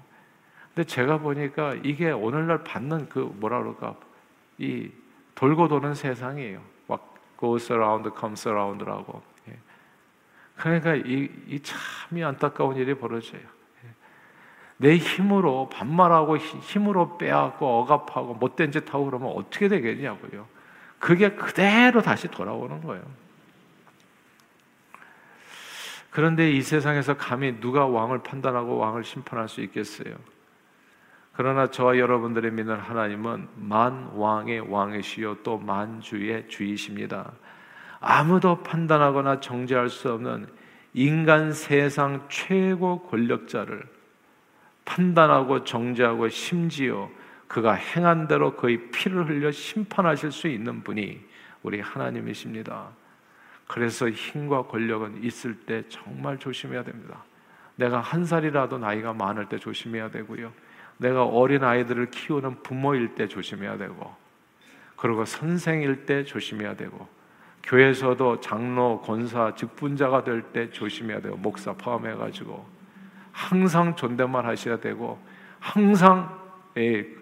근데 0.68 0.86
제가 0.86 1.20
보니까 1.20 1.76
이게 1.82 2.12
오늘날 2.12 2.64
받는 2.66 3.08
그 3.08 3.20
뭐라 3.20 3.60
그럴까 3.60 3.96
이 4.58 4.92
돌고 5.36 5.70
도는 5.70 5.94
세상이에요. 5.96 6.62
What 6.90 7.04
goes 7.40 7.72
around 7.72 8.10
comes 8.20 8.48
around라고. 8.48 9.22
예. 9.48 9.58
그러니까 10.58 10.96
이, 10.96 11.30
이 11.48 11.60
참이 11.62 12.22
안타까운 12.22 12.76
일이 12.76 12.94
벌어져요. 12.96 13.42
예. 13.42 13.90
내 14.76 14.98
힘으로 14.98 15.70
반말하고 15.70 16.38
힘으로 16.38 17.18
빼앗고 17.18 17.66
억압하고 17.66 18.34
못된 18.34 18.74
짓 18.74 18.94
하고 18.94 19.06
그러면 19.06 19.32
어떻게 19.36 19.70
되겠냐고요. 19.70 20.59
그게 21.00 21.32
그대로 21.32 22.02
다시 22.02 22.28
돌아오는 22.28 22.82
거예요. 22.82 23.04
그런데 26.12 26.52
이 26.52 26.62
세상에서 26.62 27.18
감히 27.18 27.60
누가 27.60 27.86
왕을 27.86 28.20
판단하고 28.20 28.78
왕을 28.78 29.04
심판할 29.04 29.48
수 29.48 29.62
있겠어요? 29.62 30.16
그러나 31.34 31.68
저와 31.68 31.98
여러분들이 31.98 32.52
믿는 32.52 32.78
하나님은 32.78 33.48
만 33.56 34.12
왕의 34.14 34.72
왕이시요 34.72 35.38
또 35.44 35.58
만주의 35.58 36.50
주이십니다. 36.50 37.32
아무도 38.02 38.62
판단하거나 38.64 39.40
정죄할 39.40 39.90
수 39.90 40.12
없는 40.12 40.48
인간 40.94 41.54
세상 41.54 42.26
최고 42.28 43.04
권력자를 43.04 43.84
판단하고 44.84 45.64
정죄하고 45.64 46.30
심지어 46.30 47.10
그가 47.50 47.74
행한 47.74 48.28
대로 48.28 48.56
그의 48.56 48.92
피를 48.92 49.28
흘려 49.28 49.52
심판하실 49.52 50.32
수 50.32 50.48
있는 50.48 50.84
분이 50.84 51.20
우리 51.64 51.82
하나님이십니다. 51.82 52.90
그래서 53.68 54.08
힘과 54.08 54.64
권력은 54.64 55.24
있을 55.24 55.56
때 55.56 55.84
정말 55.90 56.38
조심해야 56.38 56.84
됩니다. 56.84 57.24
내가 57.76 58.02
한 58.02 58.24
살이라도 58.24 58.78
나이가 58.78 59.14
많을 59.14 59.50
때 59.50 59.58
조심해야 59.58 60.12
되고요. 60.12 60.54
내가 60.98 61.24
어린 61.26 61.64
아이들을 61.64 62.12
키우는 62.12 62.62
부모일 62.62 63.16
때 63.16 63.28
조심해야 63.28 63.78
되고, 63.78 64.16
그리고 64.96 65.26
선생일 65.26 66.06
때 66.06 66.24
조심해야 66.24 66.76
되고, 66.76 67.08
교회에서도 67.64 68.42
장로, 68.42 69.02
권사, 69.02 69.56
직분자가 69.56 70.24
될 70.24 70.52
때 70.52 70.70
조심해야 70.70 71.22
되고, 71.22 71.36
목사 71.38 71.74
포함해가지고, 71.74 72.66
항상 73.32 73.96
존댓말 73.96 74.46
하셔야 74.46 74.78
되고, 74.80 75.20
항상 75.60 76.39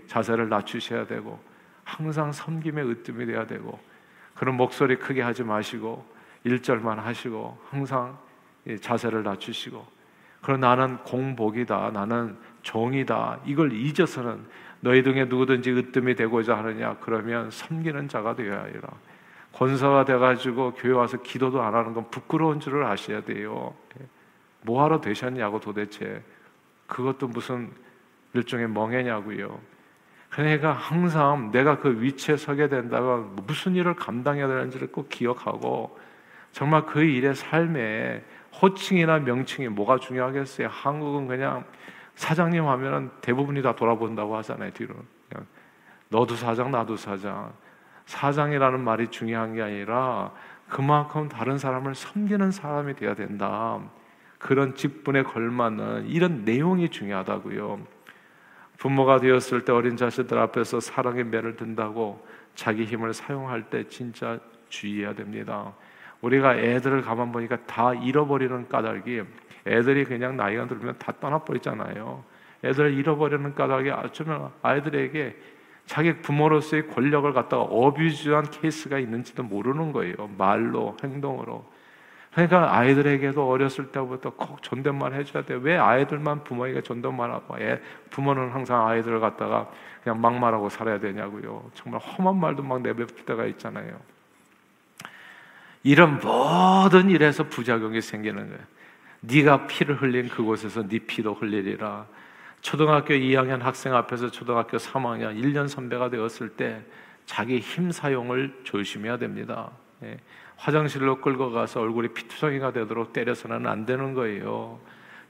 자세를 0.07 0.49
낮추셔야 0.49 1.07
되고, 1.07 1.39
항상 1.83 2.31
섬김의 2.31 2.89
으뜸이 2.89 3.25
돼야 3.25 3.45
되고, 3.45 3.79
그런 4.35 4.55
목소리 4.55 4.97
크게 4.97 5.21
하지 5.21 5.43
마시고, 5.43 6.17
1절만 6.47 6.95
하시고 6.95 7.57
항상 7.69 8.17
자세를 8.81 9.23
낮추시고 9.23 9.85
그럼 10.41 10.59
나는 10.59 10.97
공복이다. 10.99 11.91
나는 11.91 12.37
종이다. 12.61 13.39
이걸 13.45 13.73
잊어서는 13.73 14.45
너희 14.79 15.03
중에 15.03 15.25
누구든지 15.25 15.71
으뜸이 15.71 16.15
되고자 16.15 16.57
하느냐 16.57 16.97
그러면 17.01 17.49
섬기는 17.49 18.07
자가 18.07 18.35
되어야 18.35 18.61
하리라. 18.61 18.89
권사가 19.53 20.05
돼가지고 20.05 20.73
교회 20.75 20.93
와서 20.93 21.17
기도도 21.21 21.61
안 21.61 21.73
하는 21.73 21.93
건 21.93 22.09
부끄러운 22.11 22.59
줄을 22.59 22.85
아셔야 22.85 23.21
돼요. 23.21 23.73
뭐하러 24.61 25.01
되셨냐고 25.01 25.59
도대체 25.59 26.23
그것도 26.85 27.29
무슨 27.29 27.71
일종의 28.37 28.69
멍해냐고요. 28.69 29.59
그러니까 30.29 30.71
항상 30.73 31.51
내가 31.51 31.79
그 31.79 32.01
위치에 32.01 32.37
서게 32.37 32.67
된다면 32.67 33.35
무슨 33.47 33.75
일을 33.75 33.95
감당해야 33.95 34.47
되는지를 34.47 34.91
꼭 34.91 35.09
기억하고 35.09 35.97
정말 36.51 36.85
그 36.85 37.01
일의 37.01 37.35
삶에 37.35 38.23
호칭이나 38.61 39.19
명칭이 39.19 39.67
뭐가 39.69 39.97
중요하겠어요? 39.99 40.67
한국은 40.69 41.27
그냥 41.27 41.65
사장님 42.15 42.67
하면은 42.67 43.11
대부분이 43.21 43.61
다 43.61 43.75
돌아본다고 43.75 44.35
하잖아요, 44.37 44.71
뒤로. 44.71 44.95
그냥 45.29 45.45
너도 46.09 46.35
사장, 46.35 46.71
나도 46.71 46.97
사장. 46.97 47.53
사장이라는 48.05 48.79
말이 48.79 49.07
중요한 49.09 49.53
게 49.53 49.61
아니라 49.61 50.31
그만큼 50.67 51.29
다른 51.29 51.57
사람을 51.57 51.93
섬기는 51.93 52.51
사람이 52.51 52.95
되어야 52.95 53.13
된다. 53.13 53.79
그런 54.39 54.75
직분에 54.75 55.23
걸맞는 55.23 56.07
이런 56.07 56.43
내용이 56.43 56.89
중요하다고요. 56.89 57.96
부모가 58.77 59.19
되었을 59.19 59.65
때 59.65 59.71
어린 59.71 59.97
자식들 59.97 60.37
앞에서 60.37 60.79
사랑의 60.79 61.25
매를 61.25 61.55
든다고 61.55 62.25
자기 62.55 62.85
힘을 62.85 63.13
사용할 63.13 63.69
때 63.69 63.87
진짜 63.87 64.39
주의해야 64.69 65.13
됩니다. 65.13 65.73
우리가 66.21 66.57
애들을 66.57 67.01
가만 67.01 67.31
보니까 67.31 67.57
다 67.65 67.93
잃어버리는 67.93 68.67
까닭이 68.67 69.21
애들이 69.67 70.05
그냥 70.05 70.37
나이가 70.37 70.65
들면 70.67 70.95
다 70.97 71.11
떠나버리잖아요. 71.19 72.23
애들을 72.63 72.93
잃어버리는 72.93 73.53
까닭이 73.53 73.89
어쩌면 73.89 74.51
아이들에게 74.61 75.35
자기 75.85 76.21
부모로서의 76.21 76.87
권력을 76.89 77.31
갖다가 77.33 77.63
어뷰즈한 77.63 78.49
케이스가 78.51 78.99
있는지도 78.99 79.43
모르는 79.43 79.91
거예요. 79.93 80.15
말로, 80.37 80.97
행동으로. 81.03 81.65
그러니까 82.33 82.77
아이들에게도 82.77 83.49
어렸을 83.49 83.91
때부터 83.91 84.29
꼭 84.31 84.61
존댓말 84.61 85.13
해줘야 85.13 85.43
돼. 85.43 85.55
왜 85.55 85.77
아이들만 85.77 86.43
부모에게 86.43 86.81
존댓말하고 86.81 87.59
애, 87.59 87.81
부모는 88.11 88.51
항상 88.51 88.87
아이들을 88.87 89.19
갖다가 89.19 89.69
그냥 90.03 90.21
막말하고 90.21 90.69
살아야 90.69 90.99
되냐고요. 90.99 91.71
정말 91.73 91.99
험한 91.99 92.39
말도 92.39 92.63
막 92.63 92.81
내뱉을 92.81 93.25
때가 93.25 93.45
있잖아요. 93.47 93.99
이런 95.83 96.19
모든 96.19 97.09
일에서 97.09 97.43
부작용이 97.45 98.01
생기는 98.01 98.47
거예요. 98.47 98.61
네가 99.21 99.67
피를 99.67 99.95
흘린 99.95 100.29
그곳에서 100.29 100.87
네 100.87 100.99
피도 100.99 101.33
흘리리라. 101.33 102.05
초등학교 102.61 103.13
2학년 103.13 103.61
학생 103.61 103.95
앞에서 103.95 104.29
초등학교 104.29 104.77
3학년 104.77 105.41
1년 105.41 105.67
선배가 105.67 106.09
되었을 106.09 106.49
때 106.49 106.83
자기 107.25 107.59
힘 107.59 107.91
사용을 107.91 108.53
조심해야 108.63 109.17
됩니다. 109.17 109.71
예. 110.03 110.17
화장실로 110.57 111.21
끌고 111.21 111.51
가서 111.51 111.81
얼굴이 111.81 112.09
피투성이가 112.09 112.73
되도록 112.73 113.13
때려서는 113.13 113.67
안 113.67 113.85
되는 113.85 114.13
거예요. 114.13 114.79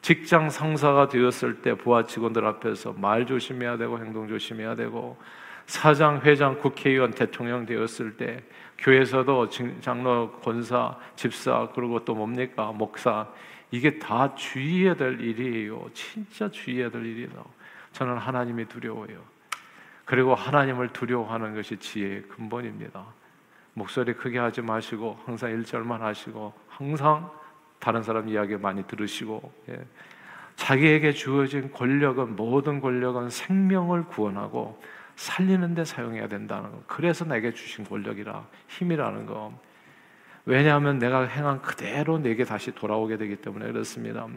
직장 0.01 0.49
상사가 0.49 1.07
되었을 1.07 1.61
때 1.61 1.75
부하 1.75 2.05
직원들 2.05 2.45
앞에서 2.45 2.93
말 2.93 3.25
조심해야 3.25 3.77
되고 3.77 3.99
행동 3.99 4.27
조심해야 4.27 4.75
되고 4.75 5.17
사장, 5.65 6.21
회장, 6.21 6.57
국회의원, 6.59 7.11
대통령 7.11 7.65
되었을 7.65 8.15
때 8.15 8.41
교회에서도 8.77 9.49
장로, 9.81 10.31
권사, 10.43 10.95
집사 11.15 11.67
그리고 11.75 12.03
또 12.05 12.15
뭡니까 12.15 12.71
목사 12.71 13.27
이게 13.69 13.99
다 13.99 14.33
주의해야 14.35 14.95
될 14.95 15.19
일이에요. 15.19 15.89
진짜 15.93 16.49
주의해야 16.49 16.89
될 16.89 17.05
일이다. 17.05 17.43
저는 17.91 18.17
하나님이 18.17 18.65
두려워요. 18.65 19.19
그리고 20.05 20.35
하나님을 20.35 20.93
두려워하는 20.93 21.53
것이 21.53 21.75
지혜의 21.75 22.23
근본입니다. 22.29 23.05
목소리 23.77 24.13
크게 24.13 24.39
하지 24.39 24.63
마시고 24.63 25.19
항상 25.23 25.51
일절만 25.51 26.01
하시고 26.01 26.51
항상 26.67 27.29
다른 27.77 28.01
사람 28.01 28.27
이야기 28.27 28.57
많이 28.57 28.81
들으시고 28.87 29.53
예. 29.69 29.85
자기에게 30.55 31.11
주어진 31.11 31.71
권력은 31.71 32.35
모든 32.35 32.81
권력은 32.81 33.29
생명을 33.29 34.05
구원하고 34.05 34.81
살리는 35.15 35.75
데 35.75 35.85
사용해야 35.85 36.27
된다는 36.27 36.71
거. 36.71 36.81
그래서 36.87 37.23
내게 37.23 37.53
주신 37.53 37.85
권력이라 37.85 38.47
힘이라는 38.67 39.27
거. 39.27 39.53
왜냐하면 40.45 40.97
내가 40.97 41.25
행한 41.25 41.61
그대로 41.61 42.17
내게 42.17 42.45
다시 42.45 42.71
돌아오게 42.71 43.17
되기 43.17 43.35
때문에 43.35 43.71
그렇습니다. 43.71 44.27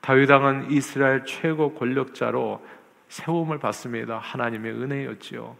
다윗 0.00 0.28
왕은 0.28 0.72
이스라엘 0.72 1.24
최고 1.24 1.72
권력자로 1.74 2.60
세움을 3.08 3.60
받습니다. 3.60 4.18
하나님의 4.18 4.72
은혜였지요. 4.72 5.56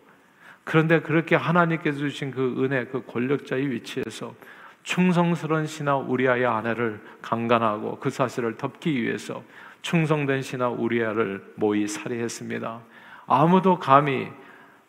그런데 0.65 1.01
그렇게 1.01 1.35
하나님께서 1.37 1.99
주신 1.99 2.31
그 2.31 2.57
은혜, 2.59 2.85
그 2.85 3.05
권력자의 3.07 3.71
위치에서 3.71 4.35
충성스러운 4.83 5.67
신하 5.67 5.97
우리아의 5.97 6.47
아내를 6.47 7.01
강간하고 7.21 7.99
그 7.99 8.11
사실을 8.11 8.57
덮기 8.57 9.01
위해서 9.03 9.43
충성된 9.83 10.43
신하 10.43 10.69
우리아를 10.69 11.45
모의 11.57 11.89
살해했습니다. 11.89 12.81
아무도 13.27 13.79
감히 13.79 14.29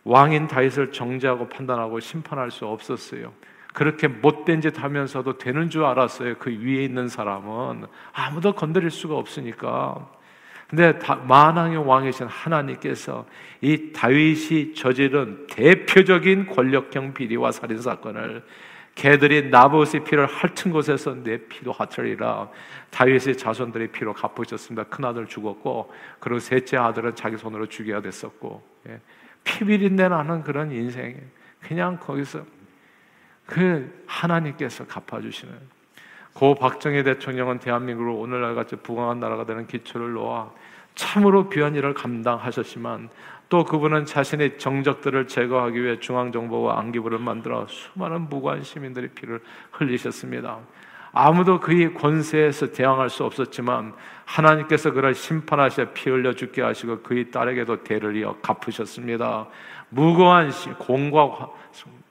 왕인 0.04 0.48
다윗을 0.48 0.92
정죄하고 0.92 1.50
판단하고 1.50 2.00
심판할 2.00 2.52
수 2.52 2.66
없었어요. 2.66 3.34
그렇게 3.74 4.08
못된 4.08 4.62
짓 4.62 4.82
하면서도 4.82 5.38
되는 5.38 5.70
줄 5.70 5.86
알았어요. 5.86 6.36
그 6.38 6.52
위에 6.52 6.84
있는 6.84 7.08
사람은 7.08 7.86
아무도 8.14 8.54
건드릴 8.54 8.92
수가 8.92 9.16
없으니까. 9.16 10.08
근데 10.74 10.98
만왕의 11.28 11.88
왕이신 11.88 12.26
하나님께서 12.26 13.28
이 13.62 13.92
다윗이 13.94 14.74
저지른 14.74 15.46
대표적인 15.46 16.48
권력형 16.48 17.14
비리와 17.14 17.52
살인 17.52 17.80
사건을 17.80 18.44
개들이 18.96 19.52
나봇의 19.52 20.04
피를 20.04 20.26
핥은 20.26 20.72
곳에서 20.72 21.14
내 21.14 21.38
피도 21.38 21.74
핥으리라 21.74 22.50
다윗의 22.90 23.38
자손들의 23.38 23.90
피로 23.90 24.14
갚으셨습니다. 24.14 24.86
큰 24.86 25.06
아들 25.06 25.28
죽었고 25.28 25.94
그리고 26.20 26.40
셋째 26.40 26.78
아들은 26.78 27.14
자기 27.14 27.38
손으로 27.38 27.68
죽여야 27.68 28.02
됐었고 28.02 28.64
예. 28.90 29.00
피비린내 29.44 30.10
나는 30.10 30.42
그런 30.42 30.72
인생에 30.72 31.18
그냥 31.62 32.00
거기서 32.00 32.44
그 33.46 34.04
하나님께서 34.08 34.88
갚아주시는 34.88 35.54
고 36.34 36.56
박정희 36.56 37.04
대통령은 37.04 37.60
대한민국을 37.60 38.12
오늘날 38.12 38.56
같이 38.56 38.76
부강한 38.76 39.20
나라가 39.20 39.46
되는 39.46 39.68
기초를 39.68 40.14
놓아 40.14 40.52
참으로 40.96 41.50
귀한 41.50 41.76
일을 41.76 41.94
감당하셨지만 41.94 43.10
또 43.50 43.66
그분은 43.66 44.06
자신의 44.06 44.58
정적들을 44.58 45.28
제거하기 45.28 45.84
위해 45.84 46.00
중앙정보와 46.00 46.80
안기부를 46.80 47.20
만들어 47.20 47.68
수많은 47.68 48.30
무관 48.30 48.64
시민들의 48.64 49.10
피를 49.10 49.42
흘리셨습니다. 49.72 50.60
아무도 51.12 51.60
그의 51.60 51.94
권세에서 51.94 52.72
대항할 52.72 53.12
수 53.12 53.24
없었지만 53.24 53.94
하나님께서 54.26 54.92
그를 54.92 55.14
심판하셔 55.14 55.92
피 55.94 56.10
흘려 56.10 56.34
죽게 56.34 56.64
하시고 56.64 57.02
그의 57.02 57.30
딸에게도 57.30 57.84
대를 57.84 58.16
이어 58.16 58.36
갚으셨습니다. 58.42 59.46
무고한 59.90 60.52
공과 60.80 61.52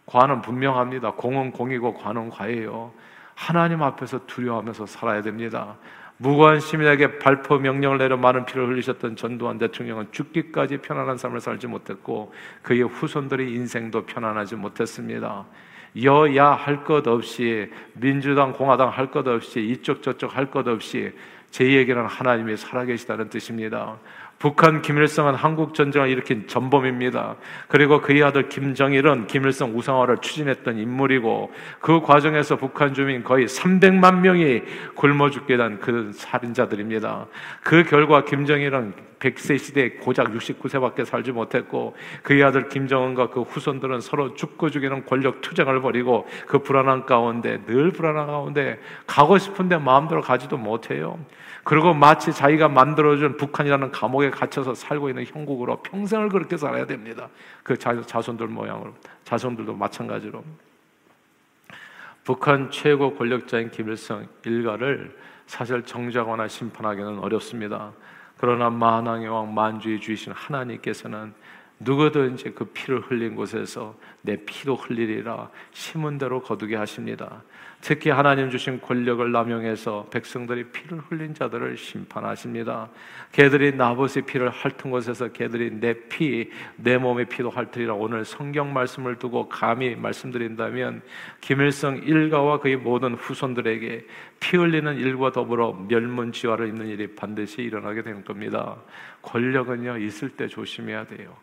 과는 0.07 0.42
분명합니다. 0.42 1.12
공은 1.12 1.51
공이고 1.51 1.95
과는 1.95 2.31
과예요. 2.31 2.92
하나님 3.35 3.83
앞에서 3.83 4.25
두려워하면서 4.27 4.87
살아야 4.87 5.21
됩니다. 5.23 5.77
무고한 6.23 6.61
시민에게 6.61 7.19
발포 7.19 7.59
명령을 7.59 7.99
내려 7.99 8.17
많은 8.17 8.47
피를 8.47 8.69
흘리셨던 8.69 9.17
전두환 9.17 9.59
대통령은 9.59 10.13
죽기까지 10.13 10.77
편안한 10.79 11.19
삶을 11.19 11.41
살지 11.41 11.67
못했고 11.67 12.33
그의 12.63 12.83
후손들의 12.83 13.53
인생도 13.53 14.07
편안하지 14.07 14.55
못했습니다. 14.55 15.45
여야 16.05 16.53
할 16.53 16.85
것 16.85 17.09
없이 17.09 17.69
민주당, 17.95 18.53
공화당 18.53 18.91
할 18.91 19.11
것 19.11 19.27
없이 19.27 19.61
이쪽 19.67 20.01
저쪽 20.01 20.37
할 20.37 20.49
것 20.49 20.69
없이 20.69 21.13
제2에게는 21.51 22.07
하나님이 22.09 22.57
살아계시다는 22.57 23.29
뜻입니다. 23.29 23.99
북한 24.42 24.83
김일성은 24.83 25.37
한국 25.37 25.72
전쟁을 25.72 26.09
일으킨 26.09 26.48
전범입니다. 26.48 27.37
그리고 27.68 28.00
그의 28.00 28.24
아들 28.24 28.48
김정일은 28.48 29.28
김일성 29.28 29.78
우상화를 29.78 30.18
추진했던 30.18 30.78
인물이고 30.78 31.52
그 31.78 32.00
과정에서 32.00 32.57
북한 32.57 32.92
주민 32.92 33.22
거의 33.22 33.46
300만 33.46 34.18
명이 34.18 34.62
굶어 34.96 35.31
죽게 35.31 35.57
된 35.57 35.78
그 35.81 36.11
살인자들입니다. 36.14 37.26
그 37.62 37.85
결과 37.85 38.24
김정일은 38.24 38.94
100세 39.18 39.59
시대에 39.59 39.90
고작 39.90 40.33
69세밖에 40.33 41.05
살지 41.05 41.31
못했고 41.31 41.94
그의 42.22 42.42
아들 42.42 42.68
김정은과 42.68 43.31
그 43.31 43.42
후손들은 43.42 44.00
서로 44.00 44.35
죽고 44.35 44.70
죽이는 44.70 45.07
권력 45.07 45.40
투쟁을 45.40 45.81
벌이고 45.81 46.26
그 46.46 46.59
불안한 46.59 47.07
가운데 47.07 47.64
늘 47.66 47.92
불안한 47.92 48.26
가운데 48.26 48.81
가고 49.07 49.38
싶은데 49.38 49.78
마음대로 49.78 50.22
가지도 50.22 50.57
못해요. 50.57 51.18
그리고 51.64 51.94
마치 51.94 52.33
자기가 52.33 52.68
만들어준 52.68 53.37
북한이라는 53.37 53.92
감옥에 53.92 54.31
갇혀서 54.31 54.75
살고 54.75 55.11
있는 55.11 55.25
형국으로 55.25 55.83
평생을 55.83 56.29
그렇게 56.29 56.57
살아야 56.57 56.87
됩니다. 56.87 57.29
그 57.62 57.79
자손들 57.79 58.48
모양으로 58.48 58.94
자손들도 59.25 59.75
마찬가지로 59.75 60.42
북한 62.25 62.70
최고 62.70 63.14
권력자인 63.14 63.70
김일성 63.70 64.27
일가를 64.44 65.16
사실 65.46 65.83
정죄하거나 65.83 66.48
심판하기는 66.48 67.18
어렵습니다. 67.18 67.92
그러나 68.38 68.70
만왕의 68.70 69.29
왕 69.29 69.55
만주의 69.55 70.01
주이신 70.01 70.33
하나님께서는 70.33 71.33
누구든지 71.79 72.53
그 72.53 72.64
피를 72.66 73.01
흘린 73.01 73.35
곳에서 73.35 73.94
내 74.20 74.37
피도 74.37 74.77
흘리리라 74.77 75.51
심은 75.72 76.18
대로 76.18 76.40
거두게 76.40 76.77
하십니다. 76.77 77.42
특히 77.83 78.11
하나님 78.11 78.49
주신 78.49 78.81
권력을 78.81 79.33
남용해서 79.33 80.07
백성들이 80.12 80.66
피를 80.71 80.99
흘린 80.99 81.35
자들을 81.35 81.77
심판하십니다. 81.77 82.88
개들이 83.33 83.75
나봇의 83.75 84.23
피를 84.23 84.51
핥은 84.51 84.92
곳에서 84.92 85.33
개들이 85.33 85.81
내 85.81 85.95
피, 86.09 86.49
내 86.77 86.97
몸의 86.97 87.25
피도 87.25 87.51
핥으리라 87.51 87.95
오늘 87.95 88.25
성경 88.25 88.73
말씀을 88.73 89.16
두고 89.16 89.49
감히 89.49 89.97
말씀드린다면 89.97 91.03
김일성 91.40 91.97
일가와 91.97 92.61
그의 92.61 92.77
모든 92.77 93.14
후손들에게 93.14 94.07
피 94.38 94.57
흘리는 94.57 94.97
일과 94.99 95.33
더불어 95.33 95.73
멸문지화를 95.88 96.68
입는 96.68 96.87
일이 96.87 97.16
반드시 97.16 97.62
일어나게 97.62 98.03
될 98.03 98.25
겁니다. 98.25 98.77
권력은요 99.23 99.99
있을 99.99 100.29
때 100.29 100.47
조심해야 100.47 101.07
돼요. 101.07 101.37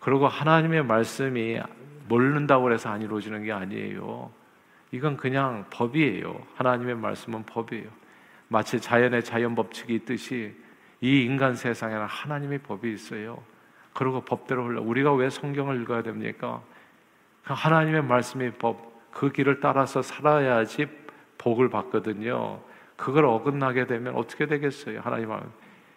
그리고 0.00 0.26
하나님의 0.26 0.84
말씀이 0.84 1.60
모른다고 2.08 2.72
해서 2.72 2.88
안 2.88 3.00
이루어지는 3.00 3.44
게 3.44 3.52
아니에요. 3.52 4.41
이건 4.92 5.16
그냥 5.16 5.64
법이에요. 5.70 6.46
하나님의 6.54 6.94
말씀은 6.96 7.44
법이에요. 7.44 7.88
마치 8.48 8.78
자연의 8.78 9.24
자연 9.24 9.54
법칙이 9.54 9.94
있듯이 9.94 10.54
이 11.00 11.24
인간 11.24 11.56
세상에는 11.56 12.06
하나님의 12.06 12.58
법이 12.58 12.92
있어요. 12.92 13.42
그리고 13.94 14.20
법대로 14.20 14.66
흘러. 14.66 14.82
우리가 14.82 15.12
왜 15.14 15.30
성경을 15.30 15.82
읽어야 15.82 16.02
됩니까? 16.02 16.62
그 17.42 17.54
하나님의 17.54 18.04
말씀의 18.04 18.52
법, 18.58 19.10
그 19.10 19.32
길을 19.32 19.60
따라서 19.60 20.02
살아야지 20.02 20.86
복을 21.38 21.70
받거든요. 21.70 22.60
그걸 22.96 23.24
어긋나게 23.24 23.86
되면 23.86 24.14
어떻게 24.14 24.46
되겠어요? 24.46 25.00
하나님 25.00 25.30
말 25.30 25.42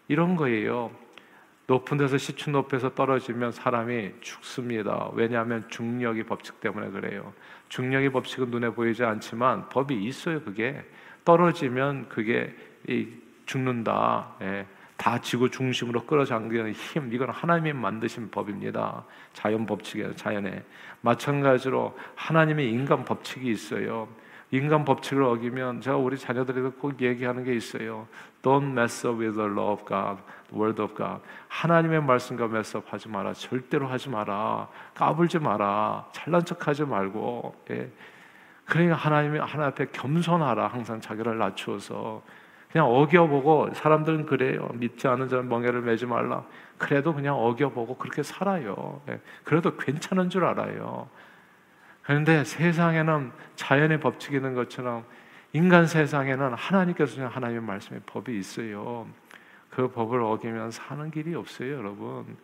이런 0.07 0.35
거예요. 0.35 0.91
높은 1.67 1.97
데서 1.97 2.17
시춘 2.17 2.53
높에서 2.53 2.93
떨어지면 2.93 3.51
사람이 3.51 4.13
죽습니다. 4.21 5.09
왜냐하면 5.13 5.65
중력이 5.69 6.23
법칙 6.23 6.59
때문에 6.59 6.89
그래요. 6.89 7.33
중력의 7.69 8.11
법칙은 8.11 8.51
눈에 8.51 8.69
보이지 8.69 9.03
않지만 9.03 9.69
법이 9.69 9.95
있어요. 10.03 10.41
그게 10.41 10.83
떨어지면 11.23 12.09
그게 12.09 12.55
죽는다. 13.45 14.35
예. 14.41 14.67
다 14.97 15.19
지구 15.19 15.49
중심으로 15.49 16.05
끌어당기는 16.05 16.71
힘, 16.71 17.13
이건 17.13 17.29
하나님이 17.29 17.73
만드신 17.73 18.31
법입니다. 18.31 19.03
자연 19.33 19.65
법칙이에요, 19.65 20.15
자연에. 20.15 20.63
마찬가지로 21.01 21.97
하나님의 22.15 22.71
인간 22.71 23.03
법칙이 23.03 23.49
있어요. 23.49 24.07
인간 24.55 24.85
법칙을 24.85 25.21
어기면 25.23 25.81
제가 25.81 25.97
우리 25.97 26.17
자녀들에게 26.17 26.69
꼭 26.79 27.01
얘기하는 27.01 27.43
게 27.43 27.53
있어요. 27.55 28.07
Don't 28.41 28.71
mess 28.71 29.05
up 29.05 29.19
with 29.19 29.35
the 29.35 29.49
law 29.51 29.71
of 29.71 29.85
God, 29.85 30.21
the 30.49 30.61
word 30.61 30.81
of 30.81 30.95
God. 30.95 31.21
하나님의 31.47 32.03
말씀과 32.03 32.45
mess 32.45 32.77
up 32.77 32.87
하지 32.89 33.09
마라. 33.09 33.33
절대로 33.33 33.87
하지 33.87 34.09
마라. 34.09 34.67
까불지 34.93 35.39
마라. 35.39 36.07
잘난 36.11 36.45
척하지 36.45 36.85
말고. 36.85 37.55
예. 37.71 37.91
그러니까 38.65 38.95
하나님이 38.95 39.39
하나 39.39 39.67
앞에 39.67 39.87
겸손하라. 39.91 40.67
항상 40.67 41.01
자기를 41.01 41.37
낮추어서 41.37 42.21
그냥 42.71 42.87
어겨보고 42.87 43.73
사람들은 43.73 44.25
그래요. 44.25 44.69
믿지 44.73 45.07
않은 45.07 45.27
자는 45.29 45.49
멍에를 45.49 45.81
매지 45.81 46.05
말라. 46.05 46.43
그래도 46.77 47.13
그냥 47.13 47.35
어겨보고 47.35 47.97
그렇게 47.97 48.21
살아요. 48.23 49.01
예. 49.09 49.19
그래도 49.43 49.75
괜찮은 49.75 50.29
줄 50.29 50.45
알아요. 50.45 51.07
그런데 52.05 52.43
세상에는 52.43 53.31
자연의 53.55 53.99
법칙이 53.99 54.35
있는 54.35 54.53
것처럼 54.53 55.03
인간 55.53 55.87
세상에는 55.87 56.53
하나님께서 56.53 57.11
주신 57.11 57.25
하나님의 57.25 57.63
말씀의 57.63 58.01
법이 58.05 58.37
있어요. 58.37 59.07
그 59.69 59.89
법을 59.89 60.21
어기면 60.21 60.71
사는 60.71 61.09
길이 61.09 61.33
없어요, 61.33 61.77
여러분. 61.77 62.37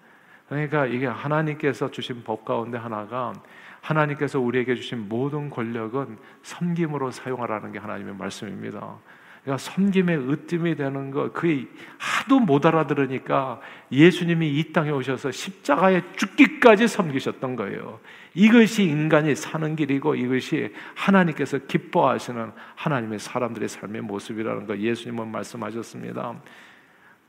그러니까 0.50 0.86
이게 0.86 1.06
하나님께서 1.06 1.92
주신 1.92 2.24
법 2.24 2.44
가운데 2.44 2.78
하나가 2.78 3.34
하나님께서 3.82 4.40
우리에게 4.40 4.76
주신 4.76 5.08
모든 5.08 5.50
권력은 5.50 6.18
섬김으로 6.42 7.12
사용하라는 7.12 7.72
게 7.72 7.80
하나님의 7.80 8.16
말씀입니다. 8.16 8.98
그러니까 9.44 9.58
섬김의 9.58 10.30
으뜸이 10.30 10.76
되는 10.76 11.10
것, 11.10 11.34
그게 11.34 11.68
하도 11.98 12.40
못 12.40 12.66
알아들으니까 12.66 13.60
예수님이 13.92 14.60
이 14.60 14.72
땅에 14.72 14.92
오셔서 14.92 15.32
십자가에 15.32 16.04
죽기까지 16.16 16.88
섬기셨던 16.88 17.56
거예요. 17.56 18.00
이것이 18.36 18.84
인간이 18.84 19.36
사는 19.36 19.76
길이고 19.76 20.16
이것이 20.16 20.74
하나님께서 20.96 21.58
기뻐하시는 21.58 22.52
하나님의 22.76 23.20
사람들의 23.20 23.68
삶의 23.68 24.02
모습이라는 24.04 24.68
거 24.68 24.78
예수님은 24.78 25.32
말씀하셨습니다. 25.32 26.36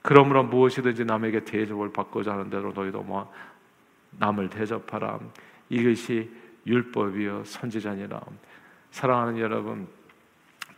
그러므로 0.03 0.45
무엇이든지 0.45 1.07
남에게 1.07 1.45
대접을 1.45 1.93
받고자 1.93 2.33
하는 2.33 2.51
대로 2.51 2.73
너희도 2.73 3.03
뭐 3.03 3.33
남을 4.19 4.51
대접하라. 4.51 5.19
이것이 5.71 6.31
율법이요 6.67 7.45
선지자니라. 7.45 8.21
사랑하는 8.91 9.39
여러분, 9.39 9.89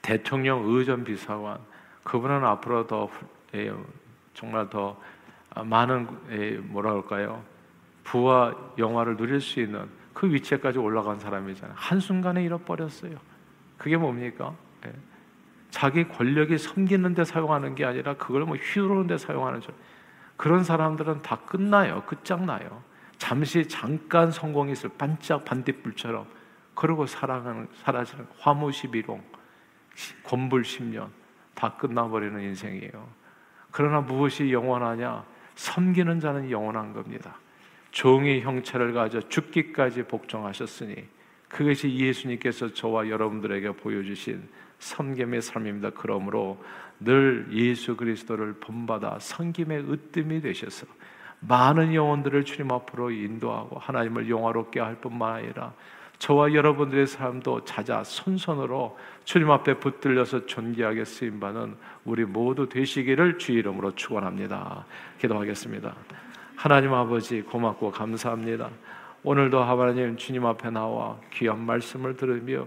대통령 0.05 0.65
의전 0.67 1.03
비서관 1.03 1.59
그분은 2.03 2.45
앞으로 2.45 2.87
더 2.87 3.09
예, 3.55 3.73
정말 4.35 4.69
더 4.69 5.01
많은 5.65 6.07
예, 6.31 6.51
뭐라 6.59 6.93
할까요? 6.93 7.43
부와 8.05 8.55
영화를 8.77 9.17
누릴 9.17 9.41
수 9.41 9.61
있는 9.61 9.89
그 10.13 10.31
위치에까지 10.31 10.79
올라간 10.79 11.19
사람이잖아요. 11.19 11.75
한 11.75 12.01
순간에 12.01 12.45
잃어버렸어요. 12.45 13.17
그게 13.79 13.97
뭡니까? 13.97 14.55
예. 14.85 14.93
자기 15.71 16.07
권력이 16.07 16.59
섬기는 16.59 17.15
데 17.15 17.25
사용하는 17.25 17.75
게 17.75 17.87
아니라 17.87 18.15
그걸 18.15 18.45
뭐 18.45 18.57
휘두르는 18.57 19.07
데 19.07 19.17
사용하는 19.17 19.63
줄. 19.63 19.73
그런 20.37 20.65
사람들은 20.65 21.23
다 21.23 21.37
끝나요. 21.47 22.03
끝장나요. 22.03 22.83
잠시 23.17 23.67
잠깐 23.69 24.31
성공이 24.31 24.73
있을 24.73 24.91
반짝 24.99 25.47
반딧불처럼 25.47 26.27
그러고 26.75 27.07
살아가는 27.07 27.69
사라지는 27.83 28.27
화무시비롱 28.39 29.34
권불 30.25 30.63
10년 30.63 31.09
다 31.55 31.77
끝나버리는 31.77 32.41
인생이에요. 32.41 33.09
그러나 33.71 34.01
무엇이 34.01 34.53
영원하냐? 34.53 35.25
섬기는 35.57 36.21
자는 36.21 36.51
영원한 36.51 36.93
겁니다. 36.93 37.37
종의 37.91 38.43
형체를 38.43 38.93
가져 38.93 39.21
죽기까지 39.29 40.05
복종하셨으니 40.05 40.97
그것이 41.49 41.97
예수님께서 41.97 42.73
저와 42.73 43.09
여러분들에게 43.09 43.73
보여주신 43.77 44.49
섬김의 44.81 45.43
삶입니다. 45.43 45.91
그러므로 45.91 46.63
늘 46.99 47.47
예수 47.53 47.97
그리스도를 47.97 48.55
본받아 48.55 49.19
섬김의 49.21 49.91
으뜸이 49.91 50.41
되셔서 50.41 50.87
많은 51.41 51.95
영혼들을 51.95 52.45
주님 52.45 52.73
앞으로 52.73 53.11
인도하고 53.11 53.79
하나님을 53.79 54.29
영화롭게 54.29 54.81
할 54.81 54.97
뿐만 54.97 55.35
아니라 55.35 55.73
저와 56.25 56.55
여러분들의 56.55 57.07
삶도 57.07 57.67
자자 57.67 58.03
손손으로 58.03 58.97
주님 59.25 59.51
앞에 59.51 59.75
붙들려서 59.75 60.47
존귀하게 60.47 61.05
쓰임 61.05 61.39
받는 61.39 61.77
우리 62.07 62.25
모두 62.25 62.67
되시기를 62.67 63.37
주 63.37 63.53
이름으로 63.53 63.95
축원합니다. 63.95 64.87
기도하겠습니다. 65.21 65.95
하나님 66.57 66.95
아버지 66.95 67.43
고맙고 67.43 67.91
감사합니다. 67.91 68.71
오늘도 69.23 69.63
하나님 69.63 70.17
주님 70.17 70.47
앞에 70.47 70.71
나와 70.71 71.19
귀한 71.31 71.61
말씀을 71.61 72.17
들으며 72.17 72.67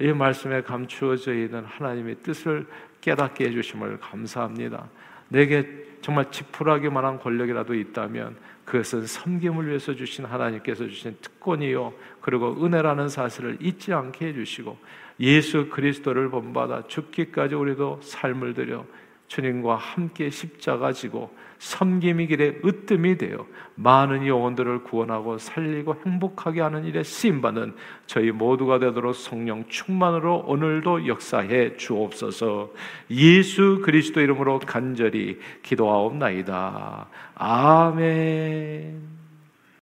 이 0.00 0.06
말씀에 0.08 0.62
감추어져 0.62 1.32
있는 1.32 1.64
하나님의 1.64 2.16
뜻을 2.24 2.66
깨닫게 3.02 3.44
해 3.44 3.50
주심을 3.52 4.00
감사합니다. 4.00 4.84
내게 5.28 5.86
정말 6.00 6.30
지푸라기 6.30 6.88
만한 6.88 7.18
권력이라도 7.18 7.74
있다면 7.74 8.36
그것은 8.64 9.06
섬김을 9.06 9.68
위해서 9.68 9.94
주신 9.94 10.24
하나님께서 10.24 10.86
주신 10.86 11.16
특권이요. 11.20 11.94
그리고 12.20 12.64
은혜라는 12.64 13.08
사실을 13.08 13.58
잊지 13.60 13.92
않게 13.92 14.26
해주시고 14.28 14.76
예수 15.20 15.68
그리스도를 15.70 16.30
본받아 16.30 16.88
죽기까지 16.88 17.54
우리도 17.54 18.00
삶을 18.02 18.54
들여 18.54 18.84
주님과 19.28 19.76
함께 19.76 20.30
십자가 20.30 20.92
지고 20.92 21.30
섬김이 21.58 22.26
길에 22.26 22.60
으뜸이 22.64 23.18
되어 23.18 23.46
많은 23.74 24.26
영혼들을 24.26 24.84
구원하고 24.84 25.38
살리고 25.38 25.96
행복하게 26.04 26.60
하는 26.60 26.84
일에 26.84 27.02
쓰임받는 27.02 27.74
저희 28.06 28.30
모두가 28.30 28.78
되도록 28.78 29.14
성령 29.14 29.64
충만으로 29.68 30.44
오늘도 30.46 31.06
역사해 31.06 31.76
주옵소서 31.76 32.70
예수 33.10 33.80
그리스도 33.82 34.20
이름으로 34.20 34.58
간절히 34.60 35.38
기도하옵나이다. 35.62 37.08
아멘. 37.34 39.15